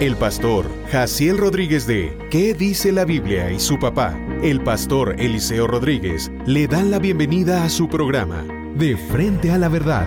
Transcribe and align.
El 0.00 0.16
pastor 0.16 0.66
Jaciel 0.90 1.36
Rodríguez 1.36 1.86
de 1.86 2.16
¿Qué 2.30 2.54
dice 2.54 2.90
la 2.90 3.04
Biblia? 3.04 3.50
y 3.50 3.60
su 3.60 3.78
papá, 3.78 4.18
el 4.42 4.62
pastor 4.62 5.16
Eliseo 5.20 5.66
Rodríguez, 5.66 6.32
le 6.46 6.66
dan 6.66 6.90
la 6.90 6.98
bienvenida 6.98 7.64
a 7.64 7.68
su 7.68 7.86
programa, 7.86 8.42
De 8.76 8.96
Frente 8.96 9.50
a 9.50 9.58
la 9.58 9.68
Verdad. 9.68 10.06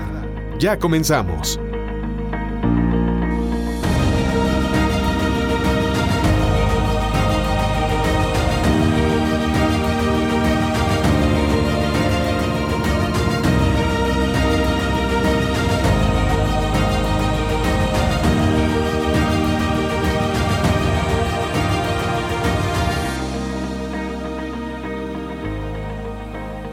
Ya 0.58 0.80
comenzamos. 0.80 1.60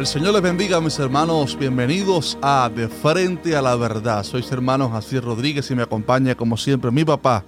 El 0.01 0.07
Señor 0.07 0.33
les 0.33 0.41
bendiga, 0.41 0.81
mis 0.81 0.99
hermanos. 0.99 1.59
Bienvenidos 1.59 2.39
a 2.41 2.71
De 2.75 2.89
Frente 2.89 3.55
a 3.55 3.61
la 3.61 3.77
Verdad. 3.77 4.25
Soy 4.25 4.43
su 4.43 4.55
hermano 4.55 4.89
Jaciel 4.89 5.21
Rodríguez 5.21 5.71
y 5.71 5.75
me 5.75 5.83
acompaña, 5.83 6.35
como 6.35 6.57
siempre, 6.57 6.91
mi 6.91 7.05
papá, 7.05 7.45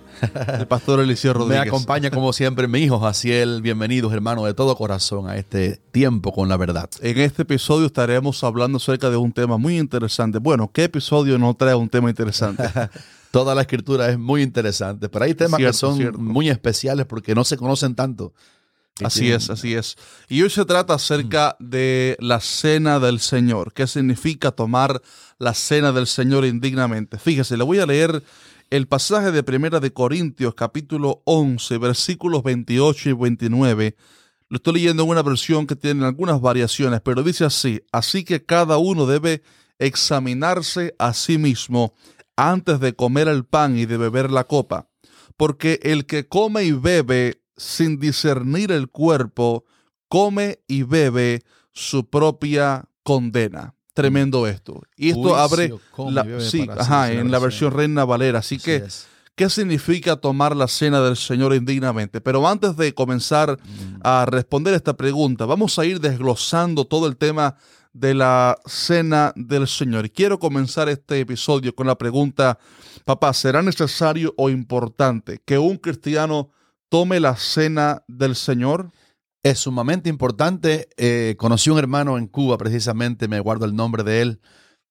el 0.59 0.66
pastor 0.66 1.01
Eliseo 1.01 1.33
Rodríguez. 1.33 1.62
Me 1.62 1.69
acompaña, 1.70 2.10
como 2.10 2.30
siempre, 2.34 2.69
mi 2.69 2.80
hijo 2.80 3.01
Jaciel. 3.01 3.62
Bienvenidos, 3.62 4.12
hermano, 4.12 4.45
de 4.45 4.52
todo 4.52 4.77
corazón 4.77 5.30
a 5.30 5.38
este 5.38 5.80
tiempo 5.93 6.30
con 6.30 6.51
la 6.51 6.59
verdad. 6.59 6.91
En 7.01 7.20
este 7.20 7.41
episodio 7.41 7.87
estaremos 7.87 8.45
hablando 8.45 8.77
acerca 8.77 9.09
de 9.09 9.16
un 9.16 9.32
tema 9.32 9.57
muy 9.57 9.79
interesante. 9.79 10.37
Bueno, 10.37 10.71
¿qué 10.74 10.84
episodio 10.84 11.38
no 11.38 11.55
trae 11.55 11.74
un 11.74 11.88
tema 11.88 12.10
interesante? 12.10 12.65
Toda 13.30 13.55
la 13.55 13.62
escritura 13.62 14.10
es 14.10 14.19
muy 14.19 14.43
interesante, 14.43 15.09
pero 15.09 15.24
hay 15.24 15.32
temas 15.34 15.59
que 15.59 15.73
son 15.73 16.23
muy 16.23 16.51
especiales 16.51 17.07
porque 17.07 17.35
no 17.35 17.45
se 17.45 17.57
conocen 17.57 17.95
tanto. 17.95 18.35
Así 19.01 19.32
es, 19.32 19.48
así 19.51 19.74
es. 19.74 19.96
Y 20.29 20.43
hoy 20.43 20.51
se 20.51 20.65
trata 20.65 20.95
acerca 20.95 21.57
mm. 21.59 21.71
de 21.71 22.16
la 22.21 22.40
cena 22.40 23.01
del 23.01 23.21
Señor. 23.21 23.73
¿Qué 23.73 23.87
significa 23.87 24.51
tomar 24.51 25.01
la 25.38 25.54
cena 25.54 25.93
del 25.93 26.07
Señor 26.07 26.45
indignamente? 26.45 27.18
Fíjese, 27.18 27.57
le 27.57 27.65
voy 27.65 27.79
a 27.79 27.87
leer 27.87 28.23
el 28.70 28.87
pasaje 28.87 29.32
de 29.32 29.43
Primera 29.43 29.80
de 29.80 29.93
Corintios, 29.93 30.54
capítulo 30.54 31.23
11, 31.24 31.79
versículos 31.79 32.43
28 32.43 33.10
y 33.10 33.13
29. 33.13 33.96
Lo 34.48 34.57
estoy 34.57 34.74
leyendo 34.74 35.02
en 35.02 35.09
una 35.10 35.23
versión 35.23 35.66
que 35.66 35.76
tiene 35.76 36.04
algunas 36.04 36.40
variaciones, 36.40 37.01
pero 37.01 37.23
dice 37.23 37.45
así, 37.45 37.82
así 37.93 38.24
que 38.24 38.45
cada 38.45 38.76
uno 38.79 39.07
debe 39.07 39.43
examinarse 39.79 40.95
a 40.98 41.13
sí 41.15 41.38
mismo 41.38 41.95
antes 42.37 42.80
de 42.80 42.95
comer 42.95 43.29
el 43.29 43.45
pan 43.45 43.79
y 43.79 43.87
de 43.87 43.96
beber 43.96 44.30
la 44.30 44.45
copa, 44.45 44.88
porque 45.37 45.80
el 45.82 46.07
que 46.07 46.29
come 46.29 46.65
y 46.65 46.73
bebe 46.73 47.41
sin 47.63 47.99
discernir 47.99 48.73
el 48.73 48.88
cuerpo, 48.88 49.65
come 50.09 50.60
y 50.66 50.82
bebe 50.82 51.43
su 51.73 52.09
propia 52.09 52.85
condena. 53.02 53.74
Tremendo 53.95 54.46
esto. 54.46 54.80
Y 54.96 55.10
esto 55.10 55.37
abre 55.37 55.73
la, 56.10 56.41
sí, 56.41 56.66
ajá, 56.77 57.13
en 57.13 57.30
la 57.30 57.38
versión 57.38 57.73
Reina 57.73 58.04
Valera. 58.04 58.38
Así, 58.38 58.59
que, 58.59 58.85
¿qué 59.35 59.51
significa 59.51 60.16
tomar 60.16 60.57
la 60.57 60.66
cena 60.66 61.02
del 61.02 61.16
Señor 61.16 61.54
indignamente? 61.54 62.21
Pero 62.21 62.46
antes 62.49 62.77
de 62.77 62.95
comenzar 62.95 63.59
mm. 63.59 64.00
a 64.03 64.25
responder 64.25 64.75
esta 64.75 64.97
pregunta, 64.97 65.44
vamos 65.44 65.78
a 65.78 65.84
ir 65.84 66.00
desglosando 66.00 66.87
todo 66.87 67.06
el 67.06 67.16
tema 67.16 67.56
de 67.93 68.15
la 68.15 68.59
cena 68.65 69.32
del 69.37 69.69
Señor. 69.69 70.06
Y 70.06 70.10
quiero 70.10 70.38
comenzar 70.38 70.88
este 70.88 71.21
episodio 71.21 71.75
con 71.75 71.87
la 71.87 71.97
pregunta, 71.97 72.59
papá, 73.04 73.34
¿será 73.34 73.60
necesario 73.60 74.32
o 74.38 74.49
importante 74.49 75.41
que 75.44 75.59
un 75.59 75.76
cristiano 75.76 76.50
tome 76.93 77.21
la 77.21 77.37
cena 77.37 78.04
del 78.06 78.37
Señor? 78.37 78.93
Es 79.43 79.60
sumamente 79.60 80.10
importante. 80.10 80.91
Eh, 80.98 81.36
conocí 81.38 81.70
un 81.70 81.78
hermano 81.78 82.19
en 82.19 82.26
Cuba, 82.26 82.58
precisamente, 82.58 83.28
me 83.28 83.41
guardo 83.41 83.64
el 83.64 83.75
nombre 83.75 84.03
de 84.03 84.20
él. 84.20 84.41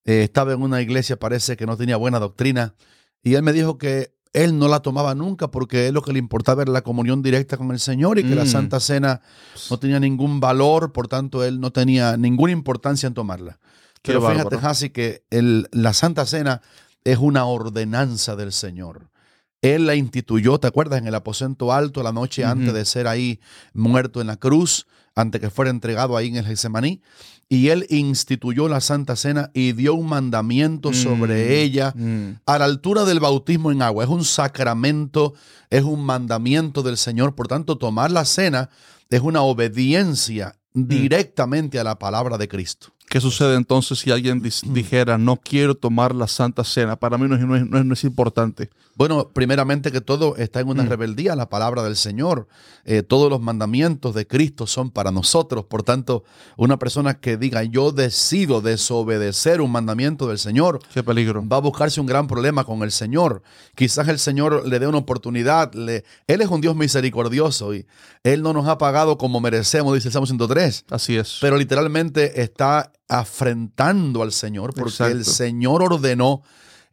Eh, 0.06 0.24
estaba 0.24 0.52
en 0.54 0.64
una 0.64 0.82
iglesia, 0.82 1.20
parece 1.20 1.56
que 1.56 1.68
no 1.68 1.78
tenía 1.78 1.98
buena 1.98 2.18
doctrina, 2.18 2.74
y 3.22 3.36
él 3.36 3.44
me 3.44 3.54
dijo 3.54 3.78
que 3.78 4.16
él 4.34 4.58
no 4.58 4.68
la 4.68 4.80
tomaba 4.80 5.14
nunca 5.14 5.52
porque 5.52 5.90
él 5.90 5.94
lo 5.94 6.02
que 6.02 6.12
le 6.12 6.18
importaba 6.18 6.64
era 6.64 6.72
la 6.72 6.82
comunión 6.82 7.22
directa 7.22 7.56
con 7.56 7.70
el 7.70 7.80
Señor 7.80 8.18
y 8.18 8.24
que 8.24 8.34
la 8.34 8.46
mm. 8.46 8.48
Santa 8.48 8.80
Cena 8.80 9.22
no 9.70 9.78
tenía 9.78 10.00
ningún 10.00 10.40
valor, 10.40 10.94
por 10.94 11.08
tanto 11.08 11.44
él 11.44 11.60
no 11.60 11.72
tenía 11.72 12.18
ninguna 12.18 12.52
importancia 12.52 13.06
en 13.06 13.14
tomarla. 13.14 13.60
Pero 14.02 14.28
fíjate, 14.28 14.56
Hasi, 14.56 14.90
que 14.90 15.24
el, 15.30 15.68
la 15.72 15.94
Santa 15.94 16.26
Cena 16.26 16.64
es 17.04 17.20
una 17.20 17.46
ordenanza 17.46 18.36
del 18.36 18.54
Señor. 18.54 19.12
Él 19.62 19.86
la 19.86 19.96
instituyó, 19.96 20.60
¿te 20.60 20.68
acuerdas? 20.68 21.00
En 21.00 21.08
el 21.08 21.16
aposento 21.16 21.72
alto 21.72 22.02
la 22.02 22.12
noche 22.12 22.44
antes 22.44 22.74
de 22.74 22.84
ser 22.86 23.08
ahí 23.08 23.40
muerto 23.74 24.20
en 24.20 24.28
la 24.28 24.38
cruz, 24.38 24.88
antes 25.16 25.40
que 25.40 25.50
fuera 25.50 25.70
entregado 25.70 26.18
ahí 26.18 26.28
en 26.30 26.38
el 26.38 26.46
Getsemaní. 26.46 27.02
Y 27.48 27.68
él 27.68 27.86
instituyó 27.90 28.70
la 28.70 28.80
Santa 28.80 29.16
Cena 29.18 29.52
y 29.54 29.74
dio 29.74 29.94
un 29.94 30.08
mandamiento 30.08 30.94
sobre 30.94 31.48
mm, 31.48 31.52
ella 31.52 31.94
mm. 31.96 32.40
a 32.46 32.58
la 32.58 32.66
altura 32.66 33.04
del 33.04 33.20
bautismo 33.20 33.72
en 33.74 33.82
agua. 33.82 34.06
Es 34.06 34.10
un 34.10 34.24
sacramento, 34.24 35.34
es 35.70 35.84
un 35.84 36.02
mandamiento 36.02 36.82
del 36.82 36.98
Señor. 36.98 37.36
Por 37.36 37.50
tanto, 37.50 37.78
tomar 37.78 38.10
la 38.10 38.24
cena 38.24 38.70
es 39.10 39.20
una 39.20 39.42
obediencia 39.42 40.56
mm. 40.74 40.88
directamente 40.88 41.78
a 41.78 41.84
la 41.84 42.00
palabra 42.00 42.38
de 42.38 42.48
Cristo. 42.48 42.94
¿Qué 43.12 43.20
sucede 43.20 43.58
entonces 43.58 44.00
si 44.00 44.10
alguien 44.10 44.42
dijera, 44.42 45.18
no 45.18 45.36
quiero 45.36 45.76
tomar 45.76 46.16
la 46.16 46.30
Santa 46.30 46.64
Cena? 46.64 46.96
Para 46.96 47.18
mí 47.18 47.28
no 47.28 47.36
es, 47.36 47.68
no 47.68 47.94
es, 47.94 48.04
importante. 48.06 48.70
Bueno, 48.96 49.32
primeramente 49.34 49.92
que 49.92 50.00
todo 50.00 50.38
está 50.38 50.62
en 50.62 50.70
una 50.70 50.84
mm. 50.84 50.88
rebeldía 50.88 51.34
a 51.34 51.36
la 51.36 51.50
palabra 51.50 51.84
del 51.84 51.98
Señor. 51.98 52.48
Eh, 52.86 53.04
todos 53.04 53.30
los 53.30 53.42
mandamientos 53.42 54.16
de 54.16 54.26
Cristo 54.26 54.66
son 54.66 54.92
para 54.92 55.12
nosotros. 55.12 55.66
Por 55.66 55.84
tanto, 55.84 56.24
una 56.56 56.80
persona 56.80 57.16
que 57.16 57.36
diga, 57.36 57.64
yo 57.64 57.92
decido 57.92 58.62
desobedecer 58.62 59.60
un 59.60 59.74
mandamiento 59.74 60.30
del 60.30 60.40
Señor, 60.40 60.80
Qué 60.94 61.04
peligro. 61.04 61.46
va 61.46 61.58
a 61.58 61.62
buscarse 61.62 62.00
un 62.00 62.08
gran 62.08 62.28
problema 62.28 62.64
con 62.64 62.82
el 62.82 62.94
Señor. 62.94 63.44
Quizás 63.76 64.08
el 64.08 64.20
Señor 64.20 64.66
le 64.66 64.80
dé 64.80 64.88
una 64.88 65.00
oportunidad. 65.00 65.74
Le... 65.74 66.06
Él 66.28 66.40
es 66.40 66.48
un 66.48 66.62
Dios 66.62 66.78
misericordioso 66.78 67.74
y 67.74 67.86
Él 68.24 68.42
no 68.42 68.54
nos 68.54 68.70
ha 68.70 68.78
pagado 68.78 69.18
como 69.18 69.42
merecemos, 69.42 69.94
dice 69.96 70.08
el 70.08 70.14
Salmo 70.14 70.28
103. 70.28 70.86
Así 70.90 71.18
es. 71.18 71.40
Pero 71.42 71.58
literalmente 71.58 72.42
está 72.42 72.94
afrentando 73.12 74.24
al 74.24 74.32
Señor, 74.32 74.74
porque 74.74 75.04
el 75.04 75.26
Señor 75.26 75.84
ordenó 75.84 76.44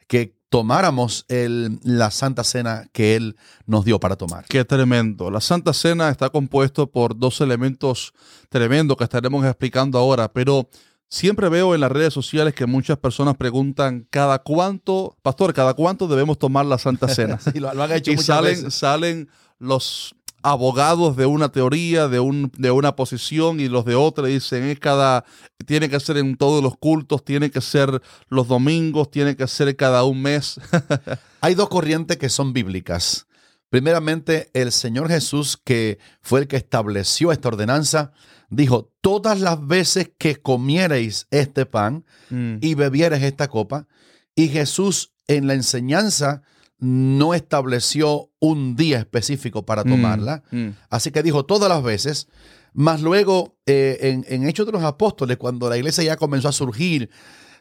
que 0.08 0.36
tomáramos 0.48 1.24
el, 1.28 1.78
la 1.84 2.10
Santa 2.10 2.42
Cena 2.42 2.88
que 2.92 3.14
Él 3.14 3.36
nos 3.66 3.84
dio 3.84 4.00
para 4.00 4.16
tomar. 4.16 4.44
Qué 4.48 4.64
tremendo. 4.64 5.30
La 5.30 5.40
Santa 5.40 5.72
Cena 5.72 6.08
está 6.08 6.28
compuesto 6.30 6.90
por 6.90 7.16
dos 7.16 7.40
elementos 7.40 8.12
tremendos 8.48 8.96
que 8.96 9.04
estaremos 9.04 9.44
explicando 9.44 9.96
ahora, 9.96 10.32
pero 10.32 10.68
siempre 11.08 11.48
veo 11.48 11.76
en 11.76 11.82
las 11.82 11.92
redes 11.92 12.14
sociales 12.14 12.52
que 12.52 12.66
muchas 12.66 12.98
personas 12.98 13.36
preguntan 13.36 14.04
cada 14.10 14.40
cuánto, 14.40 15.16
pastor, 15.22 15.54
cada 15.54 15.74
cuánto 15.74 16.08
debemos 16.08 16.36
tomar 16.36 16.66
la 16.66 16.78
Santa 16.78 17.06
Cena. 17.06 17.38
lo, 17.54 17.70
han 17.80 17.92
hecho 17.92 18.10
y 18.10 18.18
salen, 18.18 18.72
salen 18.72 19.28
los 19.60 20.16
abogados 20.42 21.16
de 21.16 21.26
una 21.26 21.50
teoría, 21.50 22.08
de, 22.08 22.20
un, 22.20 22.52
de 22.56 22.70
una 22.70 22.94
posición 22.96 23.60
y 23.60 23.68
los 23.68 23.84
de 23.84 23.94
otra 23.94 24.26
dicen 24.26 24.64
es 24.64 24.78
cada, 24.78 25.24
tiene 25.66 25.88
que 25.88 25.98
ser 26.00 26.16
en 26.18 26.36
todos 26.36 26.62
los 26.62 26.76
cultos, 26.76 27.24
tiene 27.24 27.50
que 27.50 27.60
ser 27.60 28.00
los 28.28 28.48
domingos, 28.48 29.10
tiene 29.10 29.36
que 29.36 29.46
ser 29.46 29.74
cada 29.76 30.04
un 30.04 30.22
mes. 30.22 30.60
Hay 31.40 31.54
dos 31.54 31.68
corrientes 31.68 32.16
que 32.16 32.28
son 32.28 32.52
bíblicas. 32.52 33.26
Primeramente, 33.70 34.50
el 34.54 34.72
Señor 34.72 35.08
Jesús, 35.08 35.58
que 35.62 35.98
fue 36.22 36.40
el 36.40 36.48
que 36.48 36.56
estableció 36.56 37.32
esta 37.32 37.48
ordenanza, 37.48 38.12
dijo, 38.48 38.92
todas 39.02 39.40
las 39.40 39.66
veces 39.66 40.10
que 40.16 40.36
comiereis 40.36 41.26
este 41.30 41.66
pan 41.66 42.06
mm. 42.30 42.56
y 42.62 42.74
bebiereis 42.74 43.24
esta 43.24 43.48
copa, 43.48 43.86
y 44.34 44.48
Jesús 44.48 45.12
en 45.26 45.46
la 45.46 45.54
enseñanza 45.54 46.42
no 46.78 47.34
estableció 47.34 48.30
un 48.38 48.76
día 48.76 48.98
específico 48.98 49.66
para 49.66 49.84
mm, 49.84 49.88
tomarla. 49.88 50.42
Mm. 50.50 50.68
Así 50.90 51.10
que 51.10 51.22
dijo 51.22 51.44
todas 51.44 51.68
las 51.68 51.82
veces. 51.82 52.28
Más 52.72 53.00
luego, 53.02 53.56
eh, 53.66 54.22
en, 54.28 54.46
Hechos 54.48 54.66
de 54.66 54.72
los 54.72 54.84
Apóstoles, 54.84 55.36
cuando 55.36 55.68
la 55.68 55.76
iglesia 55.76 56.04
ya 56.04 56.16
comenzó 56.16 56.48
a 56.48 56.52
surgir, 56.52 57.10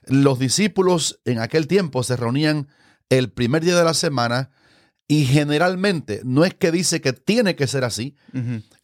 los 0.06 0.38
discípulos 0.38 1.20
en 1.26 1.40
aquel 1.40 1.68
tiempo 1.68 2.04
se 2.04 2.16
reunían 2.16 2.68
el 3.10 3.32
primer 3.32 3.64
día 3.64 3.76
de 3.76 3.84
la 3.84 3.94
semana 3.94 4.52
y 5.08 5.26
generalmente 5.26 6.22
no 6.24 6.44
es 6.46 6.54
que 6.54 6.72
dice 6.72 7.02
que 7.02 7.14
tiene 7.14 7.56
que 7.56 7.68
ser 7.68 7.84
así. 7.86 8.16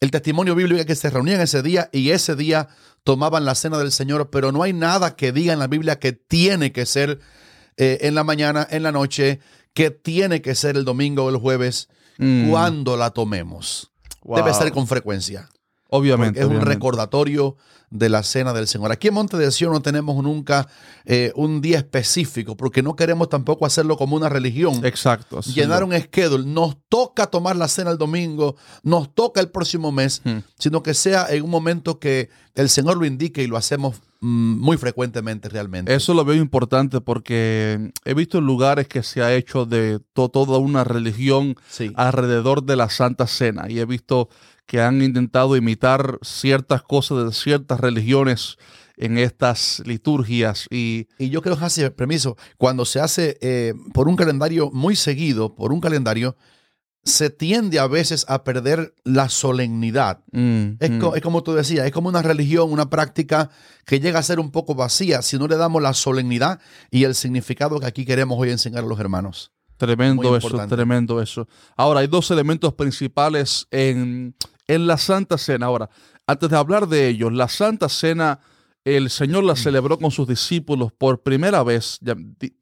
El 0.00 0.10
testimonio 0.10 0.54
bíblico 0.54 0.80
es 0.80 0.86
que 0.86 0.94
se 0.94 1.10
reunían 1.10 1.40
ese 1.40 1.62
día 1.62 1.90
y 1.92 2.10
ese 2.10 2.34
día 2.34 2.68
tomaban 3.04 3.44
la 3.44 3.54
cena 3.54 3.78
del 3.78 3.92
Señor, 3.92 4.30
pero 4.30 4.50
no 4.50 4.62
hay 4.62 4.72
nada 4.72 5.16
que 5.16 5.32
diga 5.32 5.52
en 5.52 5.58
la 5.58 5.66
Biblia 5.66 5.98
que 5.98 6.12
tiene 6.12 6.72
que 6.72 6.86
ser 6.86 7.20
eh, 7.76 7.98
en 8.02 8.14
la 8.14 8.24
mañana, 8.24 8.66
en 8.70 8.82
la 8.82 8.92
noche, 8.92 9.40
que 9.74 9.90
tiene 9.90 10.40
que 10.40 10.54
ser 10.54 10.76
el 10.76 10.84
domingo 10.84 11.24
o 11.24 11.30
el 11.30 11.36
jueves 11.36 11.88
mm. 12.18 12.50
cuando 12.50 12.96
la 12.96 13.10
tomemos. 13.10 13.90
Debe 14.24 14.54
ser 14.54 14.72
con 14.72 14.86
frecuencia. 14.86 15.50
Obviamente. 15.90 16.40
Es 16.40 16.46
un 16.46 16.60
recordatorio 16.62 17.56
de 17.90 18.08
la 18.08 18.24
cena 18.24 18.52
del 18.52 18.66
Señor. 18.66 18.90
Aquí 18.90 19.08
en 19.08 19.14
Monte 19.14 19.36
de 19.36 19.50
Sion 19.52 19.72
no 19.72 19.80
tenemos 19.80 20.20
nunca 20.22 20.66
eh, 21.04 21.30
un 21.36 21.60
día 21.60 21.78
específico, 21.78 22.56
porque 22.56 22.82
no 22.82 22.96
queremos 22.96 23.28
tampoco 23.28 23.66
hacerlo 23.66 23.96
como 23.96 24.16
una 24.16 24.28
religión. 24.28 24.84
Exacto. 24.84 25.40
Llenar 25.42 25.84
un 25.84 25.92
schedule. 25.92 26.44
Nos 26.44 26.76
toca 26.88 27.28
tomar 27.28 27.54
la 27.54 27.68
cena 27.68 27.92
el 27.92 27.98
domingo, 27.98 28.56
nos 28.82 29.14
toca 29.14 29.40
el 29.40 29.50
próximo 29.50 29.92
mes, 29.92 30.22
Hmm. 30.24 30.38
sino 30.58 30.82
que 30.82 30.94
sea 30.94 31.26
en 31.30 31.44
un 31.44 31.50
momento 31.50 32.00
que 32.00 32.30
el 32.54 32.68
Señor 32.68 32.96
lo 32.96 33.04
indique 33.04 33.42
y 33.42 33.46
lo 33.46 33.56
hacemos 33.56 34.00
muy 34.24 34.76
frecuentemente 34.76 35.48
realmente. 35.48 35.94
Eso 35.94 36.14
lo 36.14 36.24
veo 36.24 36.36
importante 36.36 37.00
porque 37.00 37.92
he 38.04 38.14
visto 38.14 38.40
lugares 38.40 38.88
que 38.88 39.02
se 39.02 39.22
ha 39.22 39.34
hecho 39.34 39.66
de 39.66 40.00
to- 40.14 40.28
toda 40.30 40.58
una 40.58 40.82
religión 40.84 41.56
Sí. 41.68 41.92
alrededor 41.94 42.62
de 42.64 42.76
la 42.76 42.88
Santa 42.88 43.26
Cena 43.26 43.66
y 43.68 43.78
he 43.80 43.84
visto 43.84 44.28
que 44.66 44.80
han 44.80 45.02
intentado 45.02 45.56
imitar 45.56 46.18
ciertas 46.22 46.82
cosas 46.82 47.26
de 47.26 47.32
ciertas 47.32 47.78
religiones 47.80 48.56
en 48.96 49.18
estas 49.18 49.82
liturgias 49.84 50.66
y 50.70 51.06
Y 51.18 51.28
yo 51.28 51.42
creo, 51.42 51.58
Hasi, 51.60 51.88
permiso, 51.90 52.36
cuando 52.56 52.84
se 52.84 53.00
hace 53.00 53.36
eh, 53.42 53.74
por 53.92 54.08
un 54.08 54.16
calendario 54.16 54.70
muy 54.72 54.96
seguido, 54.96 55.54
por 55.54 55.72
un 55.72 55.80
calendario, 55.80 56.36
se 57.04 57.28
tiende 57.30 57.78
a 57.78 57.86
veces 57.86 58.24
a 58.28 58.44
perder 58.44 58.94
la 59.04 59.28
solemnidad. 59.28 60.20
mm, 60.32 60.76
Es, 60.80 60.90
mm, 60.90 60.98
co- 61.00 61.14
es 61.16 61.22
como 61.22 61.42
tú 61.42 61.52
decías, 61.52 61.84
es 61.86 61.92
como 61.92 62.08
una 62.08 62.22
religión, 62.22 62.72
una 62.72 62.88
práctica 62.88 63.50
que 63.84 64.00
llega 64.00 64.18
a 64.18 64.22
ser 64.22 64.40
un 64.40 64.50
poco 64.50 64.74
vacía 64.74 65.20
si 65.22 65.38
no 65.38 65.46
le 65.46 65.56
damos 65.56 65.82
la 65.82 65.92
solemnidad 65.92 66.60
y 66.90 67.04
el 67.04 67.14
significado 67.14 67.78
que 67.78 67.86
aquí 67.86 68.04
queremos 68.04 68.38
hoy 68.38 68.50
enseñar 68.50 68.84
a 68.84 68.86
los 68.86 68.98
hermanos. 68.98 69.52
Tremendo 69.76 70.22
eso, 70.36 70.48
tremendo 70.76 71.20
eso. 71.20 71.48
Ahora, 71.76 72.00
hay 72.00 72.06
dos 72.06 72.30
elementos 72.30 72.72
principales 72.74 73.66
en, 73.70 74.34
en 74.68 74.86
la 74.86 74.96
Santa 74.96 75.36
Cena. 75.36 75.66
Ahora, 75.66 75.90
antes 76.26 76.48
de 76.48 76.56
hablar 76.56 76.88
de 76.88 77.08
ellos, 77.08 77.32
la 77.32 77.48
Santa 77.48 77.88
Cena, 77.88 78.38
el 78.84 79.08
Señor 79.08 79.44
la 79.44 79.56
celebró 79.56 79.98
con 79.98 80.10
sus 80.10 80.28
discípulos 80.28 80.92
por 80.92 81.22
primera 81.22 81.62
vez, 81.62 81.98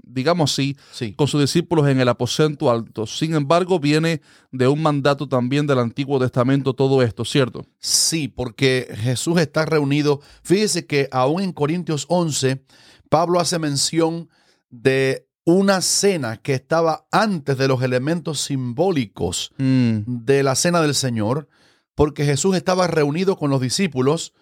digamos 0.05 0.53
así, 0.53 0.77
Sí. 0.93 1.15
con 1.15 1.27
sus 1.27 1.41
discípulos 1.41 1.89
en 1.89 2.01
el 2.01 2.09
aposento 2.09 2.71
alto. 2.71 3.07
Sin 3.07 3.35
embargo, 3.35 3.81
viene 3.81 4.21
de 4.53 4.69
un 4.69 4.81
mandato 4.81 5.29
también 5.29 5.67
del 5.67 5.81
Antiguo 5.81 6.21
Testamento 6.21 6.75
todo 6.75 7.03
esto, 7.03 7.25
¿cierto? 7.25 7.67
Sí, 7.81 8.29
porque 8.29 8.89
Jesús 8.97 9.41
está 9.41 9.65
reunido. 9.67 10.21
Fíjese 10.45 10.87
que 10.87 11.09
aún 11.11 11.43
en 11.43 11.53
Corintios 11.53 12.07
11, 12.09 12.63
Pablo 13.09 13.41
hace 13.41 13.59
mención 13.59 14.29
de 14.71 15.27
una 15.45 15.81
cena 15.81 16.37
que 16.37 16.55
estaba 16.55 17.05
antes 17.11 17.59
de 17.59 17.67
los 17.67 17.83
elementos 17.83 18.41
simbólicos 18.41 19.51
Mm, 19.59 19.99
de 20.07 20.43
la 20.45 20.55
cena 20.55 20.81
del 20.81 20.95
Señor, 20.95 21.49
porque 21.97 22.25
Jesús 22.25 22.55
estaba 22.57 22.87
reunido 22.87 23.37
con 23.37 23.51
los 23.51 23.61
discípulos 23.61 24.33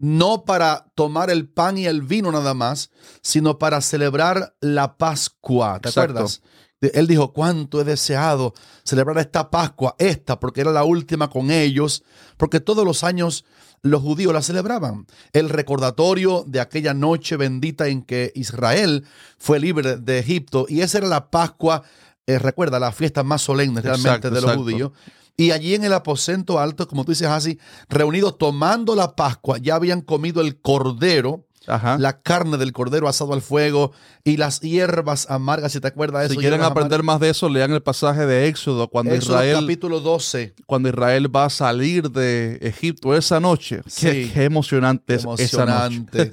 no 0.00 0.44
para 0.46 0.86
tomar 0.94 1.30
el 1.30 1.46
pan 1.48 1.78
y 1.78 1.86
el 1.86 2.02
vino 2.02 2.32
nada 2.32 2.54
más, 2.54 2.90
sino 3.20 3.58
para 3.58 3.80
celebrar 3.82 4.56
la 4.60 4.96
Pascua. 4.96 5.78
¿Te 5.80 5.90
Exacto. 5.90 6.12
acuerdas? 6.12 6.42
Él 6.80 7.06
dijo, 7.06 7.34
cuánto 7.34 7.82
he 7.82 7.84
deseado 7.84 8.54
celebrar 8.82 9.18
esta 9.18 9.50
Pascua, 9.50 9.94
esta, 9.98 10.40
porque 10.40 10.62
era 10.62 10.72
la 10.72 10.84
última 10.84 11.28
con 11.28 11.50
ellos, 11.50 12.02
porque 12.38 12.60
todos 12.60 12.86
los 12.86 13.04
años 13.04 13.44
los 13.82 14.00
judíos 14.00 14.32
la 14.32 14.40
celebraban. 14.40 15.06
El 15.34 15.50
recordatorio 15.50 16.44
de 16.46 16.60
aquella 16.60 16.94
noche 16.94 17.36
bendita 17.36 17.88
en 17.88 18.02
que 18.02 18.32
Israel 18.34 19.04
fue 19.36 19.60
libre 19.60 19.98
de 19.98 20.18
Egipto, 20.18 20.64
y 20.66 20.80
esa 20.80 20.98
era 20.98 21.08
la 21.08 21.30
Pascua, 21.30 21.82
eh, 22.26 22.38
recuerda, 22.38 22.78
la 22.78 22.92
fiesta 22.92 23.22
más 23.22 23.42
solemne 23.42 23.82
realmente 23.82 24.08
Exacto, 24.08 24.28
de 24.30 24.34
los 24.36 24.44
exacto. 24.44 24.62
judíos. 24.62 24.92
Y 25.36 25.52
allí 25.52 25.74
en 25.74 25.84
el 25.84 25.92
aposento 25.92 26.58
alto, 26.58 26.86
como 26.86 27.04
tú 27.04 27.12
dices 27.12 27.28
así, 27.28 27.58
reunidos 27.88 28.38
tomando 28.38 28.94
la 28.94 29.16
Pascua, 29.16 29.58
ya 29.58 29.74
habían 29.74 30.02
comido 30.02 30.40
el 30.40 30.60
cordero, 30.60 31.46
ajá. 31.70 31.98
la 31.98 32.20
carne 32.20 32.58
del 32.58 32.72
cordero 32.72 33.08
asado 33.08 33.32
al 33.32 33.42
fuego 33.42 33.92
y 34.24 34.36
las 34.36 34.60
hierbas 34.60 35.30
amargas, 35.30 35.72
si 35.72 35.80
te 35.80 35.88
acuerdas 35.88 36.28
de 36.28 36.34
si 36.34 36.40
quieren 36.40 36.62
aprender 36.62 37.02
más 37.02 37.20
de 37.20 37.30
eso, 37.30 37.48
lean 37.48 37.72
el 37.72 37.82
pasaje 37.82 38.26
de 38.26 38.48
Éxodo, 38.48 38.88
cuando. 38.88 39.14
Éxodo 39.14 39.36
Israel 39.36 39.60
capítulo 39.60 40.00
12. 40.00 40.54
cuando 40.66 40.88
Israel 40.88 41.34
va 41.34 41.46
a 41.46 41.50
salir 41.50 42.10
de 42.10 42.58
Egipto 42.60 43.14
esa 43.14 43.40
noche. 43.40 43.80
Qué, 43.98 44.30
emocionante 44.44 45.14
es 45.14 45.26
esa 45.38 45.66
noche. 45.66 46.04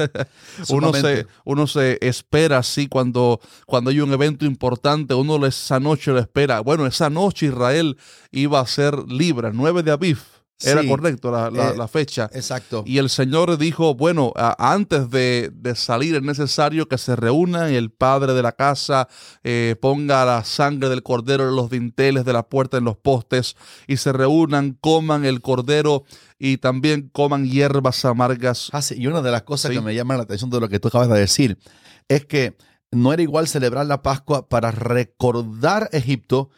Uno 0.69 0.93
se, 0.93 1.27
uno 1.45 1.67
se 1.67 1.97
espera 2.01 2.57
así 2.57 2.87
cuando, 2.87 3.39
cuando 3.65 3.89
hay 3.89 3.99
un 3.99 4.11
evento 4.11 4.45
importante, 4.45 5.13
uno 5.13 5.45
esa 5.45 5.79
noche 5.79 6.11
lo 6.11 6.19
espera. 6.19 6.59
Bueno, 6.61 6.85
esa 6.85 7.09
noche 7.09 7.47
Israel 7.47 7.97
iba 8.31 8.59
a 8.59 8.67
ser 8.67 8.97
libre, 9.07 9.51
9 9.53 9.83
de 9.83 9.91
Aviv. 9.91 10.19
Era 10.63 10.81
Sí. 10.81 10.87
correcto 10.87 11.29
la, 11.29 11.51
la- 11.51 11.69
Eh, 11.69 11.77
la 11.77 11.87
fecha. 11.87 12.29
Exacto. 12.33 12.83
Y 12.87 12.97
el 12.97 13.09
Señor 13.09 13.57
dijo, 13.59 13.93
bueno, 13.93 14.33
antes 14.57 15.09
de, 15.11 15.51
de 15.53 15.75
salir 15.75 16.15
es 16.15 16.23
necesario 16.23 16.87
que 16.87 16.97
se 16.97 17.15
reúnan 17.15 17.71
y 17.71 17.75
el 17.75 17.91
padre 17.91 18.33
de 18.33 18.41
la 18.41 18.53
casa 18.53 19.07
eh, 19.43 19.75
ponga 19.79 20.25
la 20.25 20.43
sangre 20.43 20.89
del 20.89 21.03
cordero 21.03 21.47
en 21.47 21.55
los 21.55 21.69
dinteles 21.69 22.25
de 22.25 22.33
la 22.33 22.41
puerta, 22.41 22.77
en 22.77 22.85
los 22.85 22.97
postes, 22.97 23.55
y 23.85 23.97
se 23.97 24.11
reúnan, 24.13 24.77
coman 24.81 25.25
el 25.25 25.41
cordero 25.41 26.05
y 26.39 26.57
también 26.57 27.09
coman 27.13 27.45
hierbas 27.45 28.03
amargas. 28.05 28.69
Ah, 28.73 28.81
sí, 28.81 28.95
Y 28.97 29.05
una 29.05 29.21
de 29.21 29.29
las 29.31 29.43
cosas 29.43 29.69
Sí. 29.69 29.77
que 29.77 29.81
me 29.83 29.93
llama 29.93 30.17
la 30.17 30.23
atención 30.23 30.49
de 30.49 30.59
lo 30.59 30.69
que 30.69 30.79
tú 30.79 30.87
acabas 30.87 31.09
de 31.09 31.19
decir 31.19 31.59
es 32.07 32.25
que 32.25 32.57
no 32.91 33.13
era 33.13 33.21
igual 33.21 33.47
celebrar 33.47 33.85
la 33.85 34.01
Pascua 34.01 34.47
para 34.49 34.71
recordar 34.71 35.89
Egipto, 35.91 36.49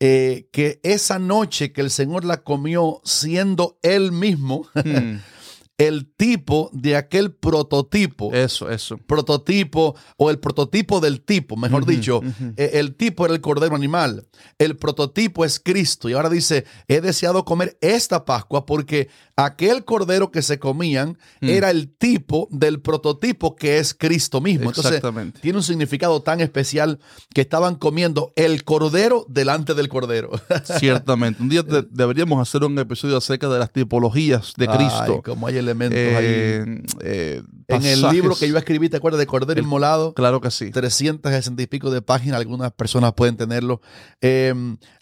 eh, 0.00 0.48
que 0.50 0.80
esa 0.82 1.18
noche 1.18 1.72
que 1.72 1.82
el 1.82 1.90
Señor 1.90 2.24
la 2.24 2.42
comió 2.42 3.00
siendo 3.04 3.78
él 3.82 4.12
mismo 4.12 4.66
Hmm, 4.74 5.18
el 5.80 6.06
tipo 6.16 6.68
de 6.72 6.94
aquel 6.96 7.32
prototipo. 7.32 8.32
eso, 8.34 8.68
eso. 8.70 8.98
prototipo 8.98 9.94
o 10.16 10.30
el 10.30 10.38
prototipo 10.38 11.00
del 11.00 11.20
tipo, 11.22 11.56
mejor 11.56 11.86
dicho, 11.86 12.20
eh, 12.56 12.70
el 12.74 12.94
tipo 12.94 13.24
era 13.24 13.34
el 13.34 13.40
cordero 13.40 13.74
animal, 13.74 14.26
el 14.58 14.76
prototipo 14.76 15.44
es 15.44 15.58
Cristo 15.58 16.08
y 16.08 16.12
ahora 16.12 16.28
dice, 16.28 16.64
he 16.88 17.00
deseado 17.00 17.44
comer 17.44 17.78
esta 17.80 18.24
Pascua 18.24 18.66
porque 18.66 19.08
aquel 19.36 19.84
cordero 19.84 20.30
que 20.30 20.42
se 20.42 20.58
comían 20.58 21.16
Mm. 21.40 21.48
era 21.48 21.70
el 21.70 21.88
tipo 21.96 22.46
del 22.50 22.80
prototipo 22.80 23.56
que 23.56 23.78
es 23.78 23.94
Cristo 23.94 24.40
mismo. 24.42 24.68
Entonces, 24.68 24.92
Exactamente. 24.92 25.40
tiene 25.40 25.56
un 25.58 25.64
significado 25.64 26.20
tan 26.22 26.40
especial 26.40 26.98
que 27.32 27.40
estaban 27.40 27.76
comiendo 27.76 28.32
el 28.36 28.64
cordero 28.64 29.24
delante 29.28 29.72
del 29.74 29.88
cordero. 29.88 30.30
Ciertamente. 30.78 31.42
Un 31.42 31.48
día 31.48 31.62
de- 31.62 31.86
deberíamos 31.90 32.40
hacer 32.46 32.64
un 32.64 32.78
episodio 32.78 33.16
acerca 33.16 33.48
de 33.48 33.58
las 33.58 33.72
tipologías 33.72 34.52
de 34.58 34.66
Cristo. 34.68 35.14
Ay, 35.16 35.22
como 35.24 35.46
hay 35.46 35.56
elementos 35.70 35.98
Eh, 35.98 36.64
ahí. 36.66 36.82
eh, 37.02 37.42
En 37.68 37.84
el 37.84 38.02
libro 38.10 38.34
que 38.34 38.48
yo 38.48 38.56
escribí, 38.58 38.88
¿te 38.88 38.96
acuerdas 38.96 39.18
de 39.20 39.26
Cordero 39.26 39.58
El- 39.58 39.64
Inmolado? 39.64 40.12
Claro 40.14 40.40
que 40.40 40.50
sí. 40.50 40.70
360 40.70 41.62
y 41.62 41.66
pico 41.66 41.90
de 41.90 42.02
páginas, 42.02 42.38
algunas 42.40 42.72
personas 42.72 43.12
pueden 43.14 43.36
tenerlo. 43.36 43.80
Eh, 44.20 44.52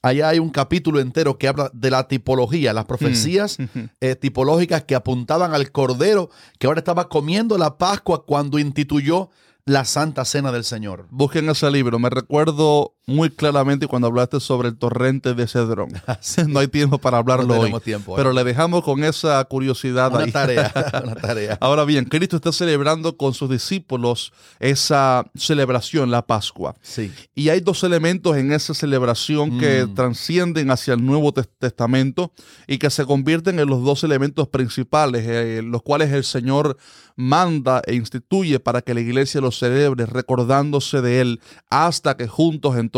allá 0.02 0.28
hay 0.28 0.38
un 0.38 0.50
capítulo 0.50 1.00
entero 1.00 1.38
que 1.38 1.48
habla 1.48 1.70
de 1.72 1.90
la 1.90 2.06
tipología, 2.08 2.72
las 2.72 2.84
profecías 2.84 3.56
eh, 4.00 4.14
tipológicas 4.16 4.84
que 4.84 4.94
apuntaban 4.94 5.54
al 5.54 5.70
Cordero 5.72 6.30
que 6.58 6.66
ahora 6.66 6.80
estaba 6.80 7.08
comiendo 7.08 7.56
la 7.58 7.78
Pascua 7.78 8.24
cuando 8.26 8.58
instituyó 8.58 9.30
la 9.64 9.84
Santa 9.84 10.24
Cena 10.24 10.50
del 10.52 10.64
Señor. 10.64 11.06
Busquen 11.10 11.48
ese 11.50 11.70
libro. 11.70 11.98
Me 11.98 12.08
recuerdo 12.10 12.94
muy 13.08 13.30
claramente 13.30 13.86
cuando 13.88 14.06
hablaste 14.08 14.38
sobre 14.38 14.68
el 14.68 14.76
torrente 14.76 15.34
de 15.34 15.46
Cedrón. 15.48 15.88
no 16.46 16.60
hay 16.60 16.68
tiempo 16.68 16.98
para 16.98 17.18
hablarlo 17.18 17.54
No 17.54 17.60
hoy. 17.60 17.72
tiempo, 17.82 18.14
Pero 18.14 18.30
¿eh? 18.30 18.34
le 18.34 18.44
dejamos 18.44 18.84
con 18.84 19.02
esa 19.02 19.42
curiosidad 19.44 20.12
Una 20.12 20.24
ahí. 20.24 20.30
tarea, 20.30 20.72
una 21.04 21.14
tarea. 21.14 21.58
Ahora 21.60 21.84
bien, 21.84 22.04
Cristo 22.04 22.36
está 22.36 22.52
celebrando 22.52 23.16
con 23.16 23.32
sus 23.34 23.48
discípulos 23.50 24.32
esa 24.60 25.24
celebración, 25.34 26.10
la 26.10 26.26
Pascua. 26.26 26.74
Sí. 26.82 27.10
Y 27.34 27.48
hay 27.48 27.60
dos 27.60 27.82
elementos 27.82 28.36
en 28.36 28.52
esa 28.52 28.74
celebración 28.74 29.58
que 29.58 29.86
Mm. 29.86 29.94
transcienden 29.94 30.70
hacia 30.70 30.94
el 30.94 31.04
Nuevo 31.04 31.32
Tes- 31.32 31.48
Testamento 31.58 32.32
y 32.66 32.76
que 32.78 32.90
se 32.90 33.06
convierten 33.06 33.58
en 33.58 33.68
los 33.68 33.82
dos 33.82 34.04
elementos 34.04 34.48
principales, 34.48 35.24
eh, 35.26 35.62
los 35.64 35.80
cuales 35.82 36.12
el 36.12 36.24
Señor 36.24 36.76
manda 37.16 37.82
e 37.86 37.94
instituye 37.94 38.60
para 38.60 38.82
que 38.82 38.92
la 38.94 39.00
iglesia 39.00 39.40
los 39.40 39.58
celebre, 39.58 40.04
recordándose 40.06 41.00
de 41.00 41.20
Él, 41.20 41.40
hasta 41.70 42.16
que 42.16 42.28
juntos 42.28 42.76
entonces 42.76 42.97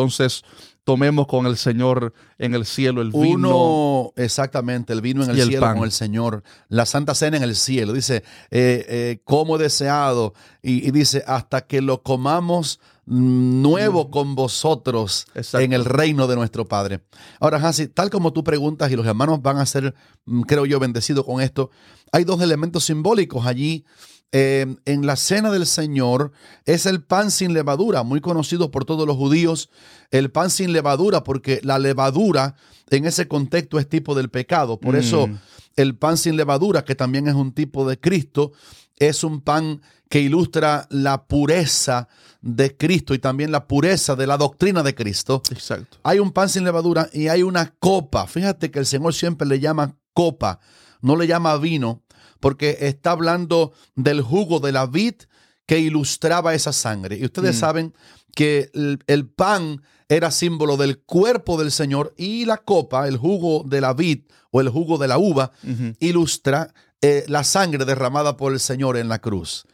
tomemos 0.84 1.26
con 1.26 1.46
el 1.46 1.56
Señor 1.56 2.12
en 2.38 2.54
el 2.54 2.66
cielo 2.66 3.02
el 3.02 3.10
vino. 3.12 3.28
Uno, 3.28 4.12
exactamente, 4.16 4.92
el 4.92 5.00
vino 5.00 5.22
en 5.22 5.30
el, 5.30 5.38
el 5.38 5.48
cielo 5.48 5.60
pan. 5.60 5.76
con 5.76 5.84
el 5.84 5.92
Señor, 5.92 6.42
la 6.68 6.86
Santa 6.86 7.14
Cena 7.14 7.36
en 7.36 7.42
el 7.42 7.54
cielo. 7.54 7.92
Dice, 7.92 8.24
eh, 8.50 8.84
eh, 8.88 9.20
como 9.24 9.58
deseado, 9.58 10.34
y, 10.62 10.86
y 10.86 10.90
dice, 10.90 11.22
hasta 11.26 11.66
que 11.66 11.80
lo 11.80 12.02
comamos 12.02 12.80
mm, 13.06 13.62
nuevo 13.62 14.10
con 14.10 14.34
vosotros 14.34 15.26
Exacto. 15.34 15.64
en 15.64 15.72
el 15.72 15.84
reino 15.84 16.26
de 16.26 16.36
nuestro 16.36 16.66
Padre. 16.66 17.00
Ahora, 17.38 17.58
Hansi, 17.58 17.88
tal 17.88 18.10
como 18.10 18.32
tú 18.32 18.42
preguntas, 18.42 18.90
y 18.90 18.96
los 18.96 19.06
hermanos 19.06 19.40
van 19.42 19.58
a 19.58 19.66
ser, 19.66 19.94
mm, 20.24 20.42
creo 20.42 20.66
yo, 20.66 20.80
bendecidos 20.80 21.24
con 21.24 21.40
esto, 21.40 21.70
hay 22.12 22.24
dos 22.24 22.40
elementos 22.40 22.84
simbólicos 22.84 23.46
allí 23.46 23.84
eh, 24.32 24.66
en 24.84 25.06
la 25.06 25.16
cena 25.16 25.50
del 25.50 25.66
Señor 25.66 26.32
es 26.64 26.86
el 26.86 27.02
pan 27.02 27.30
sin 27.30 27.52
levadura, 27.52 28.02
muy 28.02 28.20
conocido 28.20 28.70
por 28.70 28.84
todos 28.84 29.06
los 29.06 29.16
judíos, 29.16 29.70
el 30.10 30.30
pan 30.30 30.50
sin 30.50 30.72
levadura, 30.72 31.24
porque 31.24 31.60
la 31.62 31.78
levadura 31.78 32.54
en 32.90 33.06
ese 33.06 33.26
contexto 33.28 33.78
es 33.78 33.88
tipo 33.88 34.14
del 34.14 34.30
pecado. 34.30 34.78
Por 34.78 34.96
eso 34.96 35.26
Mm. 35.26 35.38
el 35.76 35.96
pan 35.96 36.16
sin 36.16 36.36
levadura, 36.36 36.84
que 36.84 36.94
también 36.94 37.26
es 37.28 37.34
un 37.34 37.52
tipo 37.52 37.88
de 37.88 37.98
Cristo, 37.98 38.52
es 38.98 39.24
un 39.24 39.40
pan 39.40 39.80
que 40.08 40.20
ilustra 40.20 40.86
la 40.90 41.24
pureza 41.26 42.08
de 42.42 42.76
Cristo 42.76 43.14
y 43.14 43.18
también 43.18 43.52
la 43.52 43.66
pureza 43.68 44.16
de 44.16 44.26
la 44.26 44.36
doctrina 44.36 44.82
de 44.82 44.94
Cristo. 44.94 45.42
Exacto. 45.50 45.98
Hay 46.02 46.18
un 46.18 46.32
pan 46.32 46.48
sin 46.48 46.64
levadura 46.64 47.08
y 47.12 47.28
hay 47.28 47.42
una 47.42 47.74
copa. 47.78 48.26
Fíjate 48.26 48.70
que 48.70 48.78
el 48.80 48.86
Señor 48.86 49.14
siempre 49.14 49.46
le 49.46 49.60
llama 49.60 49.96
copa, 50.12 50.58
no 51.00 51.16
le 51.16 51.26
llama 51.28 51.56
vino, 51.58 52.02
porque 52.40 52.78
está 52.80 53.12
hablando 53.12 53.72
del 53.94 54.22
jugo 54.22 54.58
de 54.60 54.72
la 54.72 54.86
vid 54.86 55.14
que 55.66 55.78
ilustraba 55.78 56.54
esa 56.54 56.72
sangre. 56.72 57.16
Y 57.18 57.24
ustedes 57.24 57.56
Mm. 57.56 57.60
saben 57.60 57.94
que 58.34 58.70
el, 58.74 58.98
el 59.06 59.28
pan 59.28 59.82
era 60.08 60.30
símbolo 60.32 60.76
del 60.76 60.98
cuerpo 61.00 61.56
del 61.58 61.70
Señor 61.70 62.12
y 62.16 62.44
la 62.44 62.56
copa, 62.58 63.06
el 63.06 63.16
jugo 63.16 63.62
de 63.66 63.80
la 63.80 63.92
vid 63.94 64.22
o 64.50 64.60
el 64.60 64.68
jugo 64.68 64.98
de 64.98 65.06
la 65.06 65.18
uva, 65.18 65.52
ilustra 66.00 66.74
eh, 67.02 67.24
la 67.28 67.44
sangre 67.44 67.84
derramada 67.84 68.36
por 68.36 68.52
el 68.52 68.58
Señor 68.60 68.96
en 68.96 69.08
la 69.08 69.20
cruz. 69.20 69.64